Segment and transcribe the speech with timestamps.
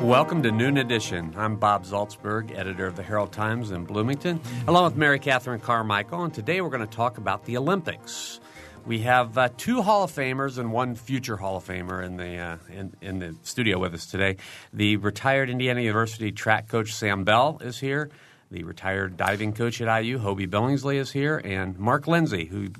[0.00, 1.34] Welcome to Noon Edition.
[1.36, 6.24] I'm Bob Zaltsberg, editor of the Herald Times in Bloomington, along with Mary Catherine Carmichael,
[6.24, 8.40] and today we're going to talk about the Olympics.
[8.86, 12.38] We have uh, two Hall of Famers and one future Hall of Famer in the
[12.38, 14.38] uh, in, in the studio with us today.
[14.72, 18.10] The retired Indiana University track coach Sam Bell is here.
[18.52, 22.70] The retired diving coach at IU, Hobie Billingsley, is here, and Mark Lenzi, who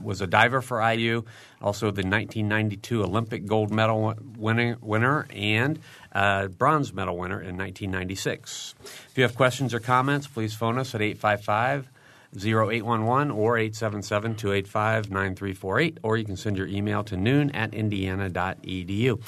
[0.00, 1.22] was a diver for IU,
[1.62, 5.78] also the 1992 Olympic gold medal winning, winner, and
[6.12, 8.74] uh, bronze medal winner in 1996.
[8.82, 11.88] If you have questions or comments, please phone us at 855
[12.36, 19.20] 0811 or 877 285 9348, or you can send your email to noon at indiana.edu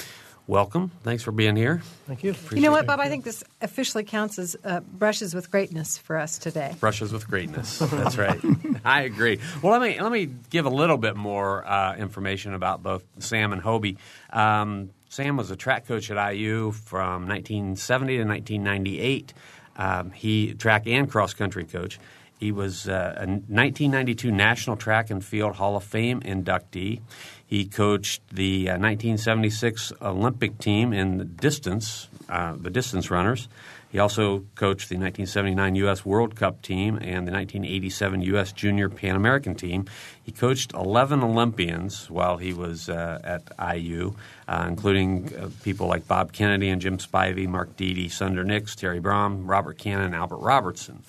[0.47, 0.91] welcome.
[1.03, 1.81] Thanks for being here.
[2.07, 2.31] Thank you.
[2.31, 2.99] Appreciate you know what, Bob?
[2.99, 6.75] I think this officially counts as uh, brushes with greatness for us today.
[6.79, 7.79] Brushes with greatness.
[7.79, 8.39] That's right.
[8.85, 9.39] I agree.
[9.61, 13.53] Well, let me let me give a little bit more uh, information about both Sam
[13.53, 13.97] and Hobie.
[14.31, 19.33] Um, Sam was a track coach at IU from 1970 to 1998.
[19.75, 21.99] Um, he track and cross country coach.
[22.39, 26.99] He was uh, a 1992 National Track and Field Hall of Fame inductee.
[27.45, 33.47] He coached the uh, 1976 Olympic team in the distance, uh, the distance runners.
[33.93, 36.03] He also coached the 1979 U.S.
[36.03, 38.51] World Cup team and the 1987 U.S.
[38.51, 39.85] Junior Pan American team.
[40.23, 44.15] He coached 11 Olympians while he was uh, at IU,
[44.47, 48.99] uh, including uh, people like Bob Kennedy and Jim Spivey, Mark Deady, Sunder Nix, Terry
[48.99, 51.03] Brahm, Robert Cannon, and Albert Robertson.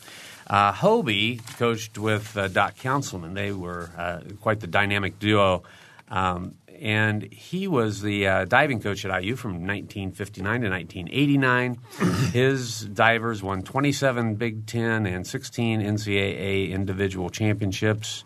[0.47, 3.33] Uh, Hobie coached with uh, Doc Counsilman.
[3.33, 5.63] They were uh, quite the dynamic duo
[6.09, 11.79] um, and he was the uh, diving coach at IU from 1959 to 1989.
[12.33, 18.25] His divers won 27 Big Ten and 16 NCAA individual championships.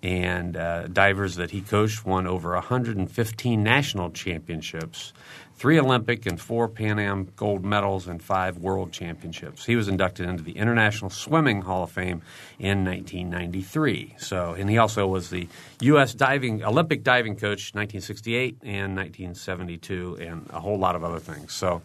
[0.00, 5.12] And uh, divers that he coached won over 115 national championships
[5.58, 9.66] three Olympic and four Pan Am gold medals and five world championships.
[9.66, 12.22] He was inducted into the International Swimming Hall of Fame
[12.60, 14.14] in 1993.
[14.18, 15.48] So, and he also was the
[15.80, 16.14] U.S.
[16.14, 21.52] diving Olympic diving coach 1968 and 1972, and a whole lot of other things.
[21.52, 21.82] So,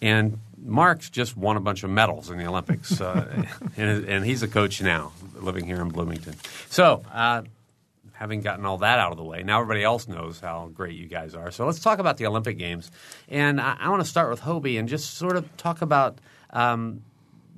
[0.00, 3.44] and Mark's just won a bunch of medals in the Olympics, uh,
[3.76, 6.34] and, and, he's a coach now, living here in Bloomington.
[6.68, 7.02] So.
[7.12, 7.42] Uh,
[8.16, 11.08] having gotten all that out of the way, now everybody else knows how great you
[11.08, 11.50] guys are.
[11.50, 12.92] So let's talk about the Olympic Games.
[13.28, 16.20] And I, I want to start with Hobie and just sort of talk about.
[16.50, 17.02] Um,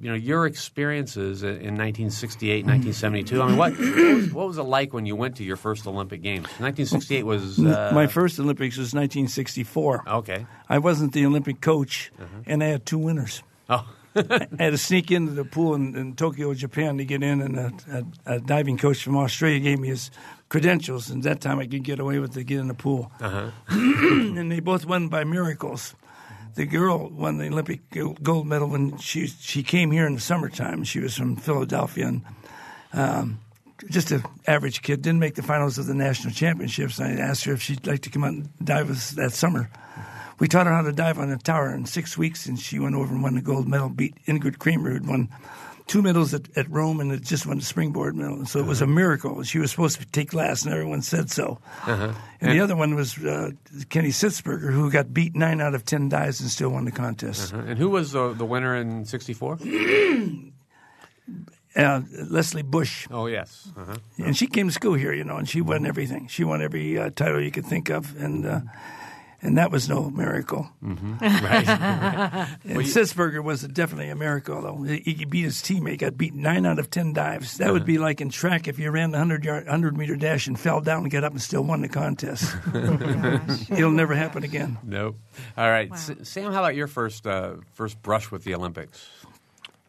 [0.00, 3.42] you know your experiences in 1968, 1972.
[3.42, 5.86] I mean, what what was, what was, it like when you went to your first
[5.86, 6.46] Olympic Games?
[6.58, 10.04] 1968 was uh, my first Olympics was 1964.
[10.08, 12.26] Okay, I wasn't the Olympic coach, uh-huh.
[12.46, 13.42] and I had two winners.
[13.68, 13.86] Oh.
[14.16, 17.58] I had to sneak into the pool in, in Tokyo, Japan, to get in, and
[17.58, 17.72] a,
[18.26, 20.10] a, a, diving coach from Australia gave me his
[20.48, 23.12] credentials, and that time I could get away with to get in the pool.
[23.20, 23.50] Uh-huh.
[23.68, 25.94] and they both won by miracles.
[26.56, 27.80] The girl won the Olympic
[28.22, 30.84] gold medal when she she came here in the summertime.
[30.84, 32.22] She was from Philadelphia and.
[32.92, 33.40] Um,
[33.90, 36.98] just an average kid, didn't make the finals of the national championships.
[36.98, 39.68] I asked her if she'd like to come out and dive us that summer.
[40.38, 42.94] We taught her how to dive on the tower in six weeks, and she went
[42.94, 45.28] over and won the gold medal, beat Ingrid Kramer, who'd won
[45.86, 48.44] two medals at, at Rome and it just won the springboard medal.
[48.46, 48.92] So it was a uh-huh.
[48.92, 49.42] miracle.
[49.42, 51.58] She was supposed to take last, and everyone said so.
[51.82, 52.12] Uh-huh.
[52.40, 53.50] And, and, the other one was uh,
[53.88, 57.54] Kenny Sitzberger, who got beat nine out of ten dives and still won the contest.
[57.54, 57.64] Uh-huh.
[57.66, 59.58] And who was the, the winner in '64?
[61.74, 63.06] Uh, Lesley Bush.
[63.10, 63.96] Oh yes, uh-huh.
[64.16, 66.26] and she came to school here, you know, and she won everything.
[66.26, 68.60] She won every uh, title you could think of, and uh,
[69.42, 70.68] and that was no miracle.
[70.82, 71.16] Mm-hmm.
[71.46, 71.68] Right.
[71.68, 74.82] and well, Sitzberger was definitely a miracle, though.
[74.82, 77.58] He beat his teammate, got beat nine out of ten dives.
[77.58, 77.72] That uh-huh.
[77.74, 80.58] would be like in track if you ran the hundred yard, hundred meter dash and
[80.58, 82.54] fell down and got up and still won the contest.
[82.74, 84.78] oh It'll never happen again.
[84.82, 85.18] Nope.
[85.56, 85.96] All right, wow.
[85.96, 86.52] Sam.
[86.52, 89.08] How about your first uh, first brush with the Olympics?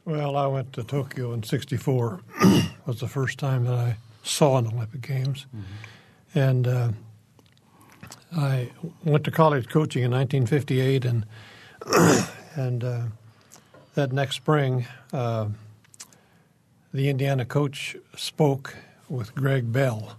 [0.06, 2.22] Well, I went to Tokyo in '64.
[2.86, 6.40] was the first time that I saw an Olympic Games, mm-hmm.
[6.40, 6.68] and.
[6.68, 6.92] Uh,
[8.36, 8.72] I
[9.04, 11.26] went to college coaching in 1958, and
[12.56, 13.04] and uh,
[13.96, 15.48] that next spring, uh,
[16.94, 18.76] the Indiana coach spoke
[19.10, 20.18] with Greg Bell,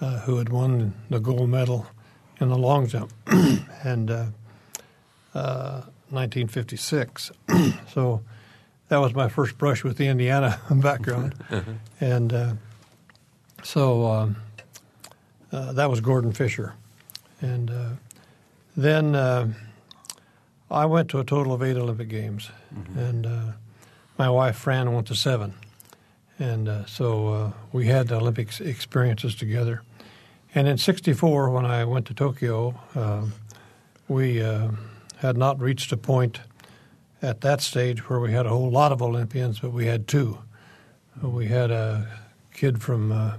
[0.00, 1.86] uh, who had won the gold medal
[2.40, 3.12] in the long jump,
[3.84, 4.10] and
[5.30, 7.30] 1956.
[7.30, 8.22] Uh, uh, so
[8.88, 11.72] that was my first brush with the Indiana background, uh-huh.
[12.00, 12.52] and uh,
[13.62, 14.36] so um,
[15.50, 16.74] that was Gordon Fisher.
[17.40, 17.90] And uh,
[18.76, 19.48] then uh,
[20.70, 22.98] I went to a total of eight Olympic Games, mm-hmm.
[22.98, 23.52] and uh,
[24.18, 25.54] my wife Fran went to seven.
[26.38, 29.82] And uh, so uh, we had the Olympic experiences together.
[30.54, 33.26] And in '64, when I went to Tokyo, uh,
[34.08, 36.40] we had not reached a point
[37.20, 40.38] at that stage where we had a whole lot of Olympians, but we had two.
[41.20, 42.06] We had a
[42.54, 43.34] kid from uh,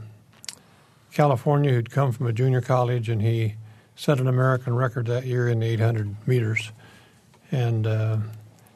[1.11, 3.55] California who'd come from a junior college, and he
[3.99, 6.71] set an American record that year in the 800 meters.
[7.51, 8.17] And uh,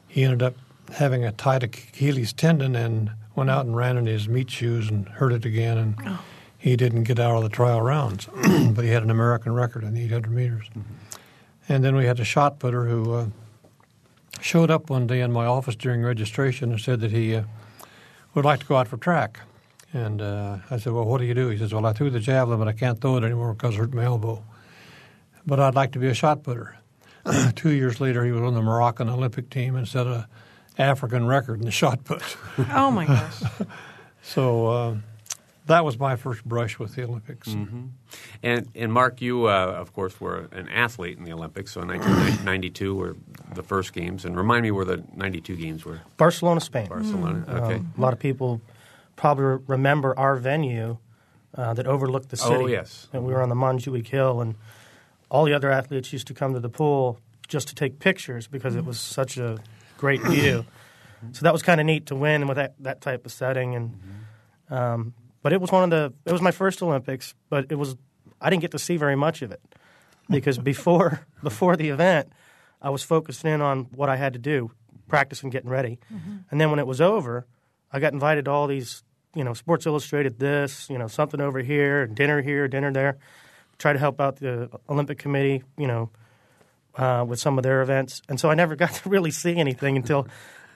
[0.09, 0.55] he ended up
[0.91, 5.07] having a tight Achilles tendon and went out and ran in his meet shoes and
[5.07, 5.77] hurt it again.
[5.77, 6.19] And oh.
[6.57, 8.27] he didn't get out of the trial rounds,
[8.71, 10.65] but he had an American record in the 800 meters.
[10.71, 10.93] Mm-hmm.
[11.69, 13.25] And then we had a shot putter who uh,
[14.41, 17.43] showed up one day in my office during registration and said that he uh,
[18.33, 19.39] would like to go out for track.
[19.93, 21.47] And uh, I said, Well, what do you do?
[21.47, 23.77] He says, Well, I threw the javelin, but I can't throw it anymore because it
[23.77, 24.43] hurt my elbow.
[25.45, 26.77] But I'd like to be a shot putter.
[27.55, 30.27] Two years later, he was on the Moroccan Olympic team and set a
[30.77, 32.23] African record in the shot put.
[32.73, 33.41] oh my gosh!
[34.21, 34.95] so uh,
[35.67, 37.49] that was my first brush with the Olympics.
[37.49, 37.85] Mm-hmm.
[38.41, 41.71] And and Mark, you uh, of course were an athlete in the Olympics.
[41.73, 43.15] So 1992 were
[43.53, 46.01] the first games, and remind me where the '92 games were.
[46.17, 46.87] Barcelona, Spain.
[46.87, 47.45] Barcelona.
[47.47, 47.63] Mm.
[47.63, 47.75] Okay.
[47.75, 48.61] Um, a lot of people
[49.15, 50.97] probably remember our venue
[51.55, 52.55] uh, that overlooked the city.
[52.55, 53.07] Oh yes.
[53.13, 54.55] And we were on the Montjuic Hill, and
[55.33, 58.75] all the other athletes used to come to the pool just to take pictures because
[58.75, 59.57] it was such a
[59.97, 60.63] great view.
[61.31, 63.75] so that was kind of neat to win with that, that type of setting.
[63.75, 63.99] And
[64.69, 67.97] um, but it was one of the it was my first Olympics, but it was
[68.39, 69.59] I didn't get to see very much of it
[70.29, 72.31] because before before the event,
[72.79, 74.71] I was focused in on what I had to do,
[75.07, 76.37] practicing, and getting ready, mm-hmm.
[76.51, 77.45] and then when it was over,
[77.91, 79.03] I got invited to all these
[79.35, 83.17] you know Sports Illustrated this you know something over here, dinner here, dinner there,
[83.83, 86.09] try to help out the Olympic Committee, you know
[86.95, 89.97] uh, with some of their events, and so I never got to really see anything
[89.97, 90.27] until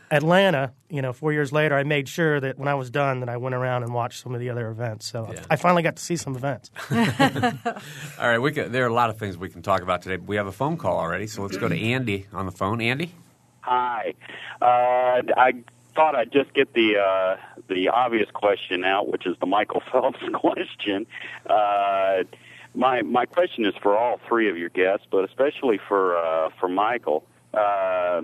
[0.10, 0.74] Atlanta.
[0.90, 3.38] You know, four years later, I made sure that when I was done, that I
[3.38, 5.06] went around and watched some of the other events.
[5.06, 5.44] So yeah.
[5.50, 6.72] I finally got to see some events.
[6.92, 10.18] All right, we can, there are a lot of things we can talk about today.
[10.18, 12.82] We have a phone call already, so let's go to Andy on the phone.
[12.82, 13.14] Andy,
[13.62, 14.14] hi.
[14.62, 15.54] Uh, I
[15.96, 17.38] thought I'd just get the uh,
[17.68, 21.06] the obvious question out, which is the Michael Phelps question.
[21.46, 22.24] Uh,
[22.78, 26.70] my my question is for all three of your guests, but especially for uh, for
[26.70, 27.26] Michael.
[27.54, 28.22] Uh,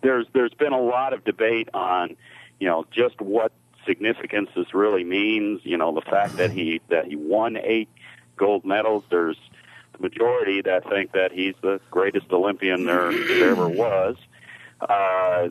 [0.00, 2.16] there's there's been a lot of debate on,
[2.60, 3.52] you know, just what
[3.84, 5.60] significance this really means.
[5.64, 7.88] You know, the fact that he that he won eight
[8.36, 9.04] gold medals.
[9.10, 9.38] There's
[9.92, 14.16] the majority that think that he's the greatest Olympian there, there ever was.
[14.80, 15.48] Uh,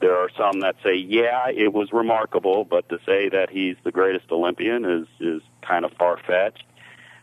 [0.00, 3.90] there are some that say, yeah, it was remarkable, but to say that he's the
[3.90, 6.64] greatest Olympian is is kind of far fetched.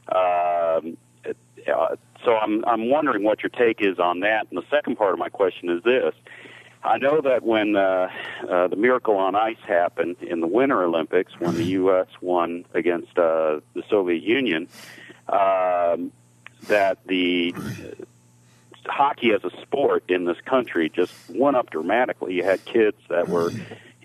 [0.07, 4.47] Um, uh, so I'm I'm wondering what your take is on that.
[4.49, 6.13] And the second part of my question is this:
[6.83, 8.09] I know that when uh,
[8.47, 12.07] uh, the Miracle on Ice happened in the Winter Olympics, when the U.S.
[12.21, 14.67] won against uh, the Soviet Union,
[15.27, 16.11] um,
[16.67, 17.55] that the
[18.85, 22.35] hockey as a sport in this country just went up dramatically.
[22.35, 23.51] You had kids that were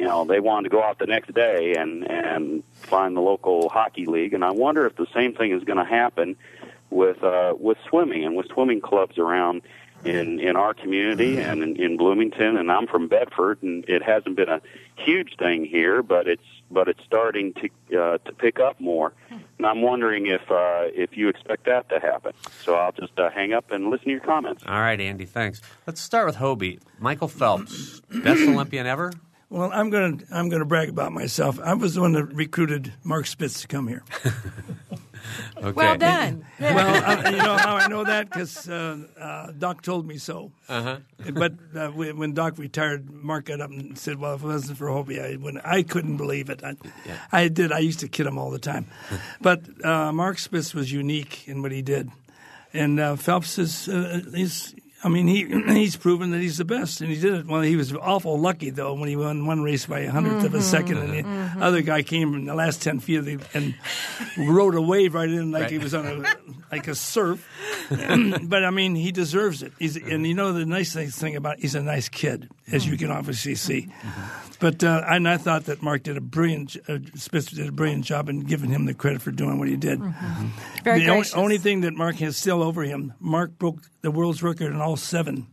[0.01, 3.69] you know they wanted to go out the next day and and find the local
[3.69, 4.33] hockey league.
[4.33, 6.37] And i wonder if the same thing is going to happen
[6.89, 9.61] with uh with swimming and with swimming clubs around
[10.03, 12.57] in in our community and in, in bloomington.
[12.57, 14.63] And i'm from bedford and it hasn't been a
[14.97, 19.13] huge thing here but it's but it's starting to uh, to pick up more.
[19.31, 22.33] And i'm wondering if uh if you expect that to happen.
[22.65, 24.63] So i'll just uh, hang up and listen to your comments.
[24.67, 25.61] All right andy thanks.
[25.87, 26.81] Let's start with hobie.
[26.99, 29.13] Michael phelps best olympian ever
[29.51, 31.59] well, I'm going to I'm going to brag about myself.
[31.61, 34.05] I was the one that recruited Mark Spitz to come here.
[35.57, 35.73] okay.
[35.73, 36.47] Well done.
[36.61, 40.53] well, uh, you know how I know that because uh, uh, Doc told me so.
[40.69, 40.99] Uh-huh.
[41.33, 44.87] but uh, when Doc retired, Mark got up and said, "Well, if it wasn't for
[44.87, 46.63] Hobie, I when I couldn't believe it.
[46.63, 47.19] I, yeah.
[47.33, 47.73] I, did.
[47.73, 48.87] I used to kid him all the time.
[49.41, 52.09] but uh, Mark Spitz was unique in what he did,
[52.73, 53.87] and uh, Phelps is
[54.33, 57.47] he's I mean, he he's proven that he's the best, and he did it.
[57.47, 60.37] Well, he was awful lucky though when he won one race by a 100th mm-hmm.
[60.37, 60.61] of a mm-hmm.
[60.61, 61.63] second, and the mm-hmm.
[61.63, 63.75] other guy came in the last ten feet the, and
[64.37, 65.71] rode a wave right in like right.
[65.71, 66.37] he was on a
[66.71, 67.47] like a surf.
[68.43, 69.73] but I mean, he deserves it.
[69.79, 73.11] He's, and you know the nice thing about he's a nice kid, as you can
[73.11, 73.83] obviously see.
[73.83, 74.51] Mm-hmm.
[74.61, 78.05] But uh, and I thought that Mark did a brilliant, uh, Spitz did a brilliant
[78.05, 79.99] job in giving him the credit for doing what he did.
[79.99, 80.49] Mm-hmm.
[80.85, 84.43] Very the only, only, thing that Mark has still over him, Mark broke the world's
[84.43, 85.47] record in all seven,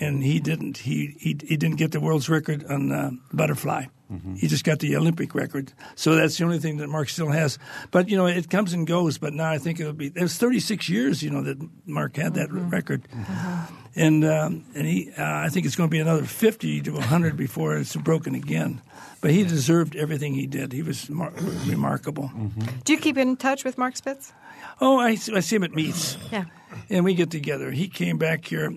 [0.00, 0.78] and he didn't.
[0.78, 3.86] He he, he didn't get the world's record on uh, butterfly.
[4.12, 4.34] Mm-hmm.
[4.34, 5.72] He just got the Olympic record.
[5.94, 7.58] So that's the only thing that Mark still has.
[7.90, 9.18] But, you know, it comes and goes.
[9.18, 12.34] But now I think it'll be, it was 36 years, you know, that Mark had
[12.34, 12.70] that mm-hmm.
[12.70, 13.06] record.
[13.12, 13.74] Mm-hmm.
[13.96, 17.36] And, um, and he, uh, I think it's going to be another 50 to 100
[17.36, 18.80] before it's broken again.
[19.20, 20.72] But he deserved everything he did.
[20.72, 21.32] He was mar-
[21.66, 22.30] remarkable.
[22.34, 22.78] Mm-hmm.
[22.84, 24.32] Do you keep in touch with Mark Spitz?
[24.80, 26.16] Oh, I, I see him at meets.
[26.32, 26.44] Yeah.
[26.90, 27.70] And we get together.
[27.70, 28.70] He came back here.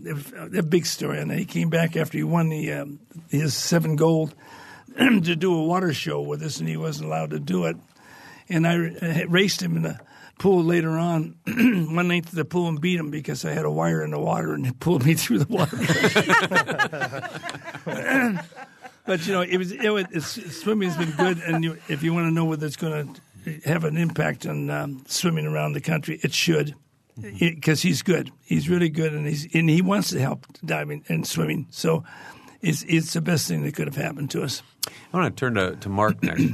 [0.56, 1.38] A big story that.
[1.38, 4.34] He came back after he won the um, his seven gold
[4.98, 7.76] to do a water show with us, and he wasn't allowed to do it.
[8.50, 10.00] And I raced him in the
[10.38, 13.72] pool later on, one night to the pool and beat him because I had a
[13.72, 15.78] wire in the water and it pulled me through the water.
[19.06, 22.14] but you know, it was, it was it's, swimming's been good, and you, if you
[22.14, 23.16] want to know whether it's going
[23.46, 26.76] to have an impact on um, swimming around the country, it should
[27.20, 28.32] because he's good.
[28.42, 31.68] He's really good, and he's and he wants to help diving and swimming.
[31.70, 32.04] So
[32.62, 34.64] it's it's the best thing that could have happened to us.
[35.14, 36.44] I want to turn to, to Mark next.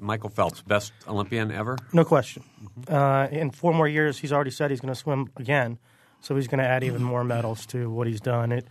[0.00, 1.76] Michael Phelps, best Olympian ever?
[1.92, 2.44] No question.
[2.86, 5.78] Uh, in four more years, he's already said he's going to swim again,
[6.20, 8.52] so he's going to add even more medals to what he's done.
[8.52, 8.66] It,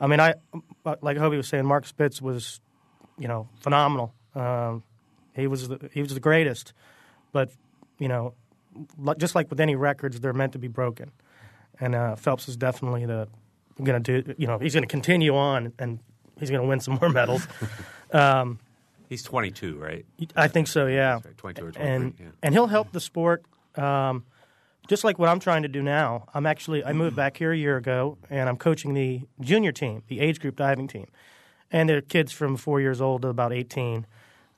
[0.00, 0.34] I mean, I
[0.84, 2.60] like Hobie was saying, Mark Spitz was,
[3.18, 4.14] you know, phenomenal.
[4.34, 4.84] Um,
[5.34, 6.72] he was the, he was the greatest,
[7.32, 7.50] but
[7.98, 8.34] you know,
[9.18, 11.10] just like with any records, they're meant to be broken,
[11.80, 13.28] and uh, Phelps is definitely the
[13.82, 14.34] going to do.
[14.38, 15.98] You know, he's going to continue on, and
[16.38, 17.46] he's going to win some more medals.
[18.12, 18.58] Um,
[19.12, 20.06] He's 22, right?
[20.34, 20.86] I think so.
[20.86, 21.94] Yeah, right, 22 or 23.
[21.94, 22.26] and yeah.
[22.42, 23.44] and he'll help the sport.
[23.76, 24.24] Um,
[24.88, 26.24] just like what I'm trying to do now.
[26.32, 30.02] I'm actually I moved back here a year ago, and I'm coaching the junior team,
[30.08, 31.08] the age group diving team,
[31.70, 34.06] and they're kids from four years old to about 18.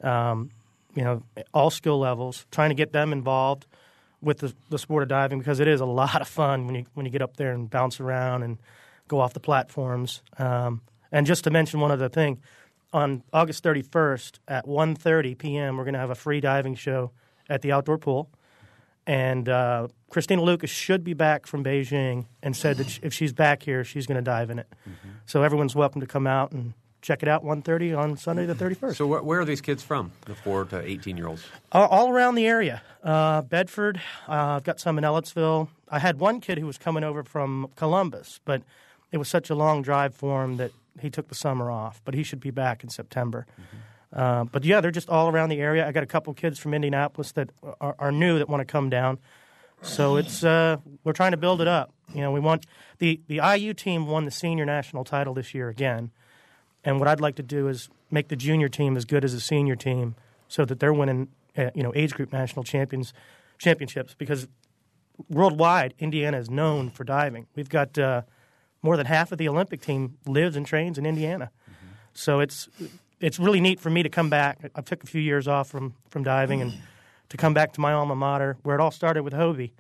[0.05, 0.51] Um,
[0.95, 3.67] you know, all skill levels, trying to get them involved
[4.25, 6.87] with the, the sport of diving because it is a lot of fun when you
[6.95, 8.59] when you get up there and bounce around and
[9.09, 10.23] go off the platforms.
[10.39, 10.81] Um,
[11.13, 12.41] and just to mention one other thing,
[12.93, 15.77] on August 31st at 1:30 p.m.
[15.77, 17.11] we're going to have a free diving show
[17.49, 18.31] at the outdoor pool,
[19.07, 23.63] and uh, Christina Loukas should be back from Beijing and said that if she's back
[23.63, 24.73] here, she's going to dive in it.
[24.89, 25.09] Mm-hmm.
[25.27, 26.73] So everyone's welcome to come out and
[27.05, 30.11] check it out 1.30 on sunday the 31st so wh- where are these kids from
[30.25, 32.81] the 4 to 18 year olds all, all around the area.
[33.03, 35.69] Uh, bedford uh, i've got some in ellettsville.
[35.91, 38.63] I had one kid who was coming over from columbus but
[39.13, 42.15] it was such a long drive for him that he took the summer off but
[42.15, 43.47] he should be back in september.
[43.53, 44.19] Mm-hmm.
[44.19, 45.87] uh, but yeah they're just all around the area.
[45.87, 47.51] I got a couple kids from indianapolis that
[47.83, 49.19] are, are new that want to come down.
[49.83, 51.93] So it's uh, we're trying to build it up.
[52.15, 52.65] You know we want
[52.99, 56.11] the, the iu team won the senior national title this year again
[56.85, 59.41] and what I'd like to do is make the junior team as good as the
[59.41, 60.15] senior team,
[60.49, 63.13] so that they're winning, uh, you know, age group national champions
[63.59, 64.15] championships.
[64.15, 64.49] Because
[65.29, 67.47] worldwide, Indiana is known for diving.
[67.55, 68.23] We've got uh,
[68.83, 71.51] more than half of the Olympic team lives and trains in Indiana.
[71.69, 71.93] Mm-hmm.
[72.13, 72.69] So it's
[73.21, 74.71] it's really neat for me to come back.
[74.75, 76.75] I took a few years off from from diving and
[77.31, 79.73] to come back to my alma mater, where it all started with Hobie,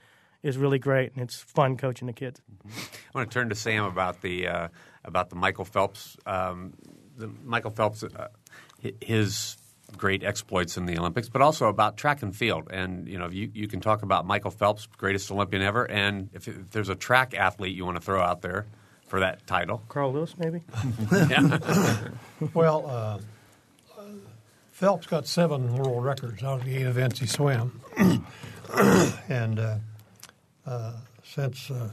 [0.42, 2.40] is really great, and it's fun coaching the kids.
[2.66, 2.80] Mm-hmm.
[3.14, 4.68] I want to turn to Sam about the uh,
[5.04, 6.72] about the Michael Phelps um,
[7.16, 8.28] the Michael Phelps, uh,
[9.00, 9.56] his
[9.96, 12.68] great exploits in the Olympics, but also about track and field.
[12.70, 16.48] And you know, you, you can talk about Michael Phelps, greatest Olympian ever, and if,
[16.48, 18.66] if there's a track athlete you want to throw out there
[19.06, 20.62] for that title, Carl Lewis, maybe.
[22.54, 23.18] well, uh,
[24.72, 27.80] Phelps got seven world records out of the eight events he swam,
[29.28, 29.76] and uh,
[30.66, 30.92] uh
[31.22, 31.90] since uh,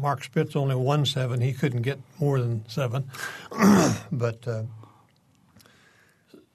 [0.00, 1.40] Mark Spitz only won seven.
[1.40, 3.10] He couldn't get more than seven.
[4.12, 4.62] but uh,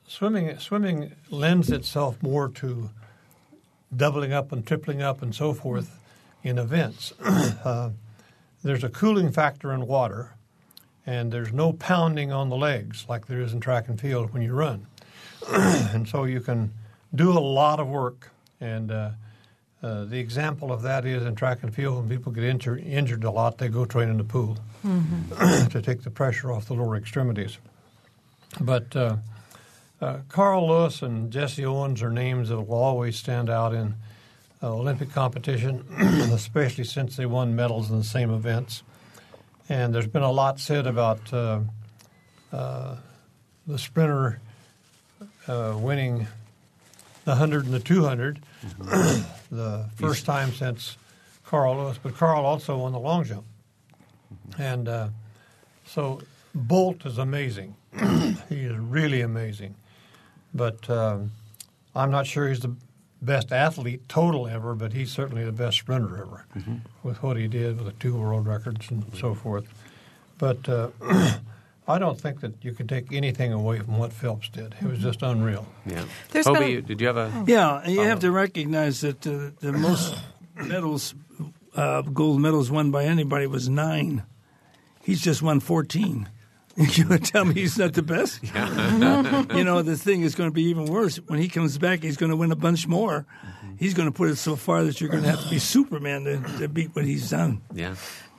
[0.08, 2.90] swimming swimming lends itself more to
[3.96, 6.00] doubling up and tripling up and so forth
[6.44, 7.14] in events.
[7.24, 7.92] uh,
[8.64, 10.36] there's a cooling factor in water,
[11.06, 14.42] and there's no pounding on the legs like there is in track and field when
[14.42, 14.88] you run.
[15.50, 16.74] and so you can
[17.14, 19.12] do a lot of work and uh,
[19.84, 23.24] uh, the example of that is in track and field when people get injur- injured
[23.24, 25.68] a lot, they go train in the pool mm-hmm.
[25.70, 27.58] to take the pressure off the lower extremities.
[28.60, 29.18] But uh,
[30.02, 33.96] uh, Carl Lewis and Jesse Owens are names that will always stand out in
[34.64, 35.86] uh, Olympic competition,
[36.32, 38.82] especially since they won medals in the same events.
[39.68, 41.60] And there's been a lot said about uh,
[42.52, 44.40] the sprinter
[45.48, 46.28] winning
[47.26, 49.56] the 100 and the 200 mm-hmm.
[49.56, 50.98] the first time since
[51.46, 53.46] Carl Lewis, but Carl also won the long jump.
[54.34, 54.62] Mm-hmm.
[54.62, 55.08] And uh,
[55.86, 56.22] so
[56.54, 57.76] Bolt is amazing.
[58.50, 59.76] he is really amazing.
[60.54, 61.32] But um,
[61.96, 62.76] I'm not sure he's the
[63.22, 66.76] best athlete total ever, but he's certainly the best sprinter ever mm-hmm.
[67.04, 69.68] with what he did with the two world records and so forth.
[70.38, 70.90] But uh,
[71.88, 74.76] I don't think that you can take anything away from what Phelps did.
[74.82, 75.68] It was just unreal.
[75.86, 76.06] Yeah.
[76.32, 77.44] There's Hobie, did you have a?
[77.46, 80.16] Yeah, you have to recognize that uh, the most
[80.56, 81.14] medals,
[81.76, 84.24] uh, gold medals won by anybody was nine.
[85.04, 86.30] He's just won 14.
[86.78, 88.44] You're going to tell me he's not the best?
[88.44, 91.18] you know, the thing is going to be even worse.
[91.28, 93.26] When he comes back, he's going to win a bunch more.
[93.80, 96.26] He's going to put it so far that you're going to have to be Superman
[96.26, 97.62] to, to beat what he's done.
[97.74, 97.96] Yeah.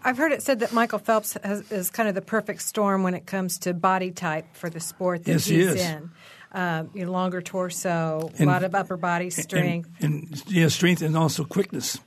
[0.06, 3.14] I've heard it said that Michael Phelps has, is kind of the perfect storm when
[3.14, 5.80] it comes to body type for the sport that Yes, he he's is.
[5.80, 6.10] in.
[6.52, 9.90] Um, you know, longer torso, a lot of upper body strength.
[10.00, 11.98] And, and yeah, strength and also quickness.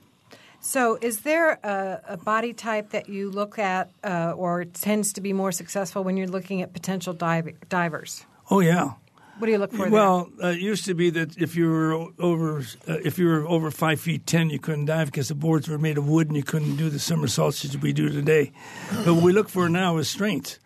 [0.60, 5.20] So, is there a, a body type that you look at uh, or tends to
[5.20, 8.24] be more successful when you're looking at potential dive- divers?
[8.50, 8.92] Oh yeah.
[9.40, 9.90] What do you look for there?
[9.90, 13.48] Well, uh, it used to be that if you were over uh, if you were
[13.48, 16.36] over five feet ten, you couldn't dive because the boards were made of wood and
[16.36, 18.52] you couldn't do the somersaults that we do today.
[19.02, 20.58] But what we look for now is strength.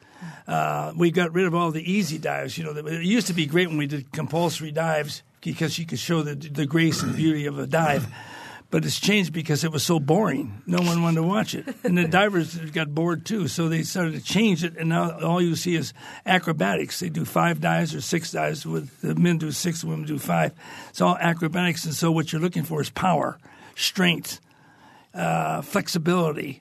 [0.49, 2.59] Uh, we got rid of all the easy dives.
[2.59, 6.01] You know, it used to be great when we did compulsory dives because you could
[6.01, 8.09] show the the grace and beauty of a dive.
[8.75, 10.61] But it's changed because it was so boring.
[10.67, 13.47] No one wanted to watch it, and the divers got bored too.
[13.47, 15.95] So they started to change it, and now all you see is
[16.27, 16.99] acrobatics.
[16.99, 18.67] They do five dives or six dives.
[18.67, 20.55] With the men do six, the women do five.
[20.89, 23.39] It's all acrobatics, and so what you're looking for is power,
[23.77, 24.41] strength,
[25.15, 26.61] uh, flexibility,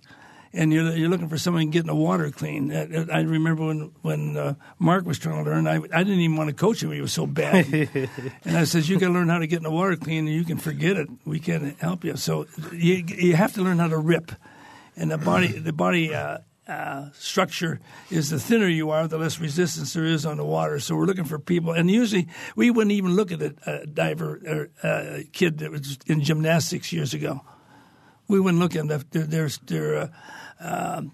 [0.54, 2.72] and you're, you're looking for someone getting the water clean.
[2.72, 6.38] Uh, I remember when when uh, Mark was trying to learn, I, I didn't even
[6.38, 7.66] want to coach him; he was so bad.
[8.46, 10.36] and I says, "You got to learn how to get in the water clean, and
[10.36, 11.10] you can forget it.
[11.26, 14.32] We can't help you." So you you have to learn how to rip,
[14.96, 16.14] and the body the body.
[16.14, 20.46] Uh, uh, structure is the thinner you are, the less resistance there is on the
[20.46, 20.80] water.
[20.80, 24.40] So we're looking for people, and usually we wouldn't even look at a, a diver
[24.48, 27.42] or a kid that was in gymnastics years ago
[28.28, 29.04] we wouldn't look at them.
[29.12, 30.08] Their their, their uh,
[30.64, 31.12] um,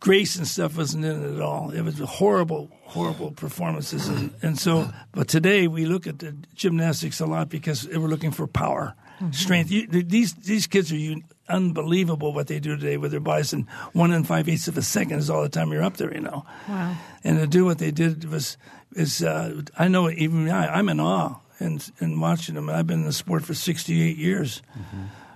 [0.00, 1.70] grace and stuff wasn't in it at all.
[1.70, 4.90] It was horrible, horrible performances, and, and so.
[5.12, 8.94] But today we look at the gymnastics a lot because we're looking for power,
[9.30, 9.70] strength.
[9.70, 13.68] You, these these kids are un- unbelievable what they do today with their bodies, and
[13.92, 16.12] one and five eighths of a second is all the time you're up there.
[16.12, 16.44] You know.
[16.68, 16.96] Wow.
[17.24, 18.56] And to do what they did was
[18.94, 22.68] is uh, I know even I, I'm in awe and and watching them.
[22.68, 24.62] I've been in the sport for 68 years.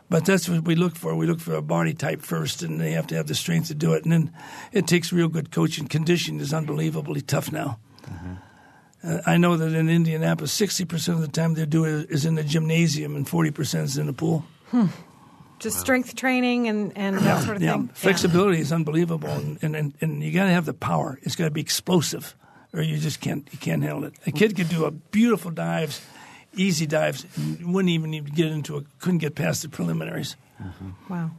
[0.09, 1.17] But that's what we look for.
[1.17, 3.75] We look for a body type first, and they have to have the strength to
[3.75, 4.05] do it.
[4.05, 4.33] And then
[4.73, 5.89] it takes real good coaching.
[5.89, 7.79] Condition is unbelievably tough now.
[9.03, 12.25] Uh, I know that in Indianapolis, sixty percent of the time they do it is
[12.25, 14.45] in the gymnasium, and forty percent is in the pool.
[15.59, 17.89] Just strength training and, and that sort of yeah, thing.
[17.95, 21.19] flexibility is unbelievable, and and, and, and you got to have the power.
[21.23, 22.37] It's got to be explosive,
[22.73, 24.15] or you just can't you can't handle it.
[24.27, 26.01] A kid could do a beautiful dives,
[26.57, 27.27] easy dives,
[27.63, 28.87] wouldn't even even get into it.
[28.99, 30.37] couldn't get past the preliminaries.
[31.09, 31.31] Wow.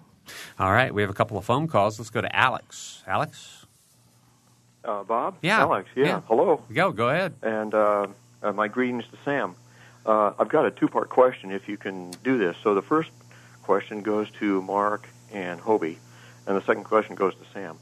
[0.60, 2.00] All right, we have a couple of phone calls.
[2.00, 3.04] Let's go to Alex.
[3.08, 3.66] Alex?
[4.84, 5.38] Uh, Bob?
[5.42, 5.60] Yeah.
[5.60, 6.06] Alex, yeah.
[6.06, 6.22] Yeah.
[6.28, 6.64] Hello.
[6.74, 7.34] Go, go ahead.
[7.42, 8.08] And uh,
[8.42, 9.56] uh, my greetings to Sam.
[10.06, 12.56] Uh, I've got a two part question if you can do this.
[12.64, 13.10] So the first
[13.64, 15.98] question goes to Mark and Hobie,
[16.46, 17.78] and the second question goes to Sam.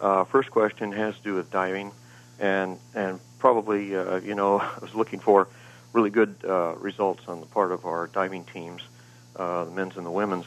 [0.00, 1.92] Uh, first question has to do with diving,
[2.38, 5.48] and, and probably, uh, you know, I was looking for
[5.92, 8.82] really good uh, results on the part of our diving teams,
[9.36, 10.46] uh, the men's and the women's.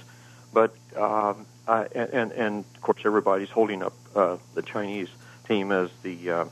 [0.54, 5.10] But um, I, and and of course everybody's holding up uh, the Chinese
[5.48, 6.46] team as the uh,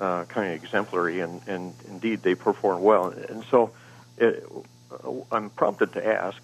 [0.00, 3.08] uh, kind of exemplary, and, and indeed they perform well.
[3.08, 3.70] And so
[4.18, 4.44] it,
[4.90, 6.38] uh, I'm prompted to ask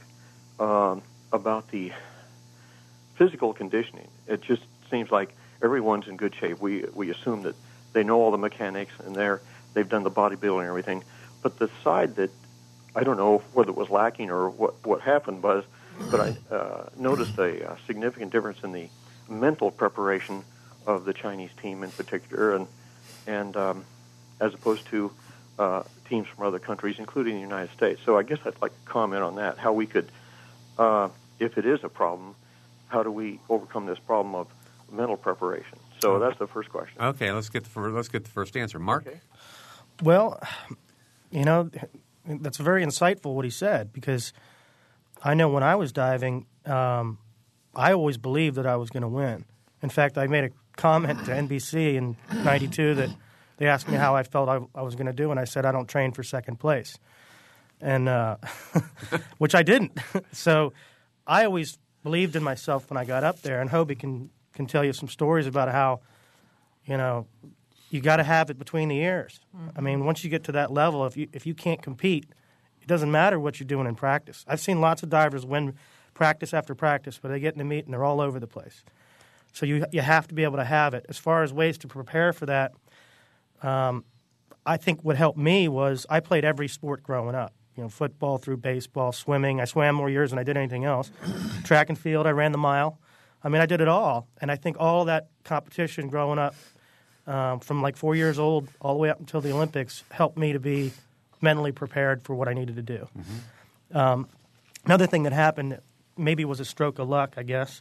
[0.58, 1.02] um,
[1.32, 1.92] about the
[3.16, 4.08] physical conditioning.
[4.26, 6.60] It just seems like everyone's in good shape.
[6.60, 7.56] We we assume that
[7.92, 9.40] they know all the mechanics and they're
[9.74, 11.04] they've done the bodybuilding and everything.
[11.42, 12.30] But the side that
[12.94, 15.64] I don't know whether it was lacking or what what happened was,
[16.10, 18.88] but I uh, noticed a, uh significant difference in the
[19.28, 20.44] mental preparation
[20.86, 22.66] of the Chinese team in particular, and
[23.26, 23.84] and um,
[24.40, 25.10] as opposed to
[25.58, 28.00] uh, teams from other countries, including the United States.
[28.04, 29.58] So I guess I'd like to comment on that.
[29.58, 30.10] How we could,
[30.78, 32.34] uh, if it is a problem,
[32.88, 34.48] how do we overcome this problem of
[34.90, 35.78] mental preparation?
[36.00, 37.00] So that's the first question.
[37.00, 38.78] Okay, let's get the fir- let's get the first answer.
[38.78, 39.06] Mark.
[39.06, 39.20] Okay.
[40.02, 40.40] Well,
[41.32, 41.70] you know,
[42.24, 44.32] that's very insightful what he said because
[45.24, 47.18] I know when I was diving, um,
[47.74, 49.44] I always believed that I was going to win.
[49.82, 53.10] In fact, I made a comment to NBC in '92 that
[53.56, 55.64] they asked me how I felt I, I was going to do, and I said
[55.64, 56.98] I don't train for second place,
[57.80, 58.36] and uh,
[59.38, 59.98] which I didn't.
[60.32, 60.72] so
[61.26, 64.84] I always believed in myself when I got up there, and Hobie can can tell
[64.84, 66.00] you some stories about how,
[66.84, 67.26] you know,
[67.92, 69.38] you got to have it between the ears.
[69.76, 72.24] I mean, once you get to that level, if you if you can't compete,
[72.80, 74.44] it doesn't matter what you're doing in practice.
[74.48, 75.74] I've seen lots of divers win
[76.14, 78.82] practice after practice, but they get in the meet and they're all over the place.
[79.52, 81.04] So you you have to be able to have it.
[81.10, 82.72] As far as ways to prepare for that,
[83.62, 84.04] um,
[84.64, 87.52] I think what helped me was I played every sport growing up.
[87.76, 89.60] You know, football through baseball, swimming.
[89.60, 91.10] I swam more years than I did anything else.
[91.64, 92.26] Track and field.
[92.26, 92.98] I ran the mile.
[93.44, 96.54] I mean, I did it all, and I think all that competition growing up
[97.26, 100.52] um, from like four years old all the way up until the Olympics helped me
[100.52, 100.92] to be
[101.40, 103.08] mentally prepared for what I needed to do.
[103.92, 104.28] Um,
[104.84, 105.78] another thing that happened,
[106.16, 107.80] maybe was a stroke of luck, I guess,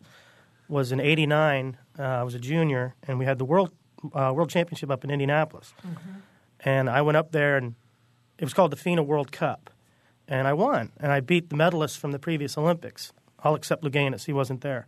[0.68, 1.78] was in '89.
[1.98, 3.72] Uh, I was a junior, and we had the world
[4.14, 5.74] uh, world championship up in Indianapolis,
[6.62, 7.76] and I went up there, and
[8.38, 9.70] it was called the FINA World Cup,
[10.28, 14.26] and I won, and I beat the medalists from the previous Olympics, all except Louganis.
[14.26, 14.88] He wasn't there.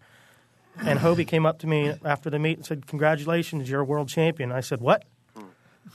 [0.79, 4.09] And Hobie came up to me after the meet and said, "Congratulations, you're a world
[4.09, 5.05] champion." I said, "What?"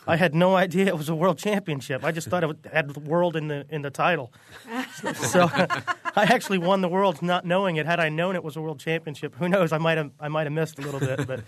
[0.06, 2.04] I had no idea it was a world championship.
[2.04, 4.32] I just thought it had the world in the in the title.
[5.14, 7.86] so I actually won the world not knowing it.
[7.86, 9.72] Had I known it was a world championship, who knows?
[9.72, 11.40] I might have I might have missed a little bit, but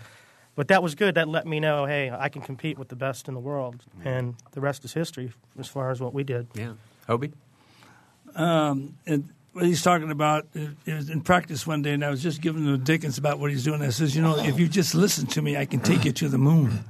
[0.55, 1.15] but that was good.
[1.15, 4.35] That let me know, hey, I can compete with the best in the world, and
[4.51, 6.47] the rest is history as far as what we did.
[6.53, 6.73] Yeah.
[7.07, 7.33] Hobie?
[8.35, 12.09] Um, and what he's talking about it, it was in practice one day, and I
[12.09, 13.81] was just giving him Dickens about what he's doing.
[13.81, 16.29] I says, you know, if you just listen to me, I can take you to
[16.29, 16.83] the moon.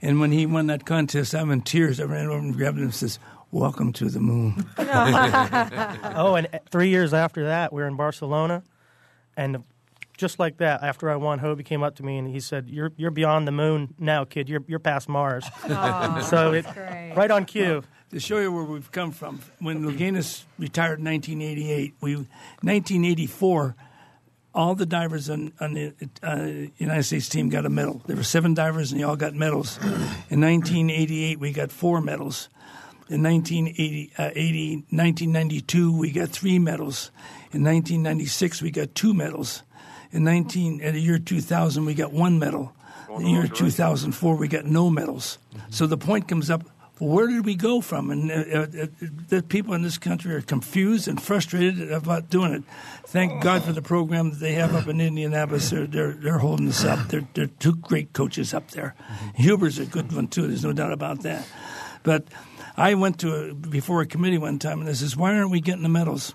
[0.00, 1.98] And when he won that contest, I'm in tears.
[1.98, 3.18] I ran over and grabbed him and says,
[3.50, 8.62] "Welcome to the moon." Oh, and three years after that, we were in Barcelona,
[9.36, 9.64] and
[10.16, 12.92] just like that, after I won, Hobie came up to me and he said, "You're
[12.96, 14.48] you're beyond the moon now, kid.
[14.48, 15.44] You're you're past Mars."
[16.28, 17.14] so it great.
[17.16, 17.82] right on cue.
[18.10, 19.40] To show you where we've come from.
[19.58, 23.76] When Louganis retired in 1988, we 1984,
[24.54, 25.92] all the divers on, on the
[26.22, 28.00] uh, United States team got a medal.
[28.06, 29.76] There were seven divers, and they all got medals.
[30.30, 32.48] In 1988, we got four medals.
[33.10, 37.10] In 1980, uh, 80, 1992, we got three medals.
[37.52, 39.64] In 1996, we got two medals.
[40.12, 42.72] In 19, at the year 2000, we got one medal.
[43.10, 45.36] In the year 2004, we got no medals.
[45.68, 46.64] So the point comes up
[47.00, 48.10] where did we go from?
[48.10, 48.86] And uh, uh, uh,
[49.28, 52.62] the people in this country are confused and frustrated about doing it.
[53.06, 55.70] Thank God for the program that they have up in Indianapolis.
[55.70, 57.08] They're they're, they're holding us up.
[57.08, 58.94] They're, they're two great coaches up there.
[59.36, 60.46] Huber's a good one too.
[60.46, 61.46] There's no doubt about that.
[62.02, 62.24] But
[62.76, 65.60] I went to a, before a committee one time and I says, "Why aren't we
[65.60, 66.34] getting the medals?"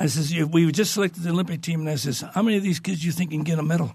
[0.00, 2.62] I says, "You- "We just selected the Olympic team," and I says, "How many of
[2.62, 3.94] these kids do you think can get a medal?"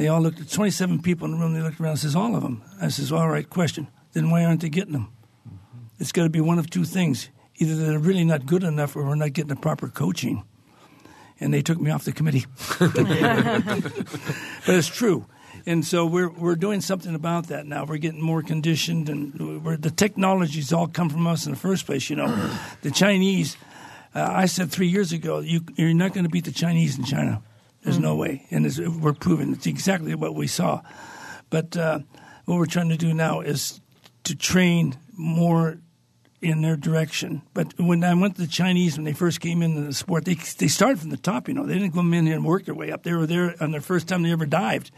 [0.00, 1.52] They all looked at 27 people in the room.
[1.52, 2.62] They looked around and says, All of them.
[2.80, 3.86] I says, All right, question.
[4.14, 5.12] Then why aren't they getting them?
[5.98, 7.28] It's got to be one of two things.
[7.56, 10.42] Either they're really not good enough or we're not getting the proper coaching.
[11.38, 12.46] And they took me off the committee.
[12.78, 15.26] but it's true.
[15.66, 17.84] And so we're, we're doing something about that now.
[17.84, 19.34] We're getting more conditioned, and
[19.82, 22.08] the technologies all come from us in the first place.
[22.08, 23.58] You know, the Chinese,
[24.14, 27.04] uh, I said three years ago, you, you're not going to beat the Chinese in
[27.04, 27.42] China.
[27.82, 30.82] There's no way, and it's, we're proving it's exactly what we saw.
[31.48, 32.00] But uh,
[32.44, 33.80] what we're trying to do now is
[34.24, 35.78] to train more
[36.42, 37.42] in their direction.
[37.54, 40.34] But when I went to the Chinese when they first came into the sport, they
[40.34, 41.48] they started from the top.
[41.48, 43.02] You know, they didn't come in here and work their way up.
[43.02, 44.90] They were there on their first time they ever dived.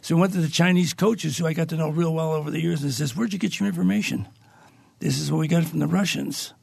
[0.00, 2.50] So I went to the Chinese coaches who I got to know real well over
[2.50, 4.28] the years, and says, "Where'd you get your information?"
[4.98, 6.54] This is what we got from the Russians.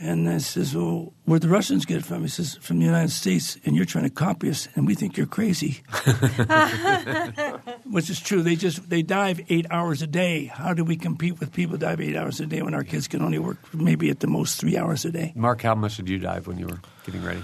[0.00, 2.22] And I says, Well, where'd the Russians get it from?
[2.22, 5.16] He says, From the United States, and you're trying to copy us, and we think
[5.16, 5.82] you're crazy.
[7.90, 8.42] Which is true.
[8.42, 10.44] They just they dive eight hours a day.
[10.44, 13.22] How do we compete with people dive eight hours a day when our kids can
[13.22, 15.32] only work maybe at the most three hours a day?
[15.34, 17.42] Mark, how much did you dive when you were getting ready?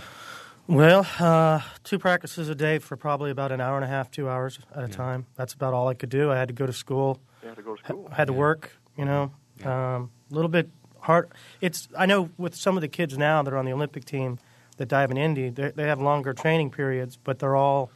[0.67, 4.31] Well, uh, two practices a day for probably about an hour and a half, two
[4.31, 5.27] hours at a time.
[5.35, 6.31] That's about all I could do.
[6.31, 7.21] I had to go to school.
[7.43, 8.09] You have to go to school.
[8.11, 9.33] I had to work, you know,
[9.65, 10.71] um, a little bit
[11.05, 11.29] hard.
[11.61, 14.39] It's I know with some of the kids now that are on the Olympic team
[14.77, 17.91] that dive in Indy, they they have longer training periods, but they're all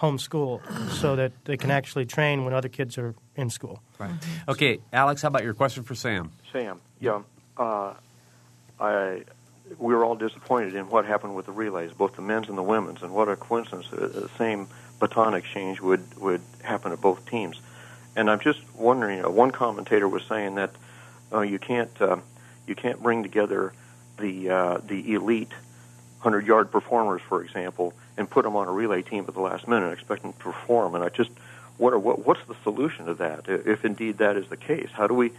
[0.00, 3.82] homeschooled so that they can actually train when other kids are in school.
[3.98, 4.12] Right.
[4.46, 6.30] Okay, Alex, how about your question for Sam?
[6.52, 7.22] Sam, yeah,
[7.56, 7.94] uh,
[8.78, 9.22] I
[9.78, 12.62] we were all disappointed in what happened with the relays, both the men's and the
[12.62, 14.68] women's, and what a coincidence uh, the same
[14.98, 17.60] baton exchange would would happen to both teams.
[18.16, 19.24] And I'm just wondering.
[19.24, 20.72] Uh, one commentator was saying that
[21.32, 22.16] uh, you can't uh,
[22.68, 23.72] you can't bring together
[24.18, 25.52] the uh, the elite
[26.20, 29.68] hundred yard performers, for example, and put them on a relay team at the last
[29.68, 30.94] minute and expect them to perform.
[30.94, 31.30] And I just
[31.78, 34.88] wonder what what's the solution to that, if indeed that is the case.
[34.92, 35.32] How do we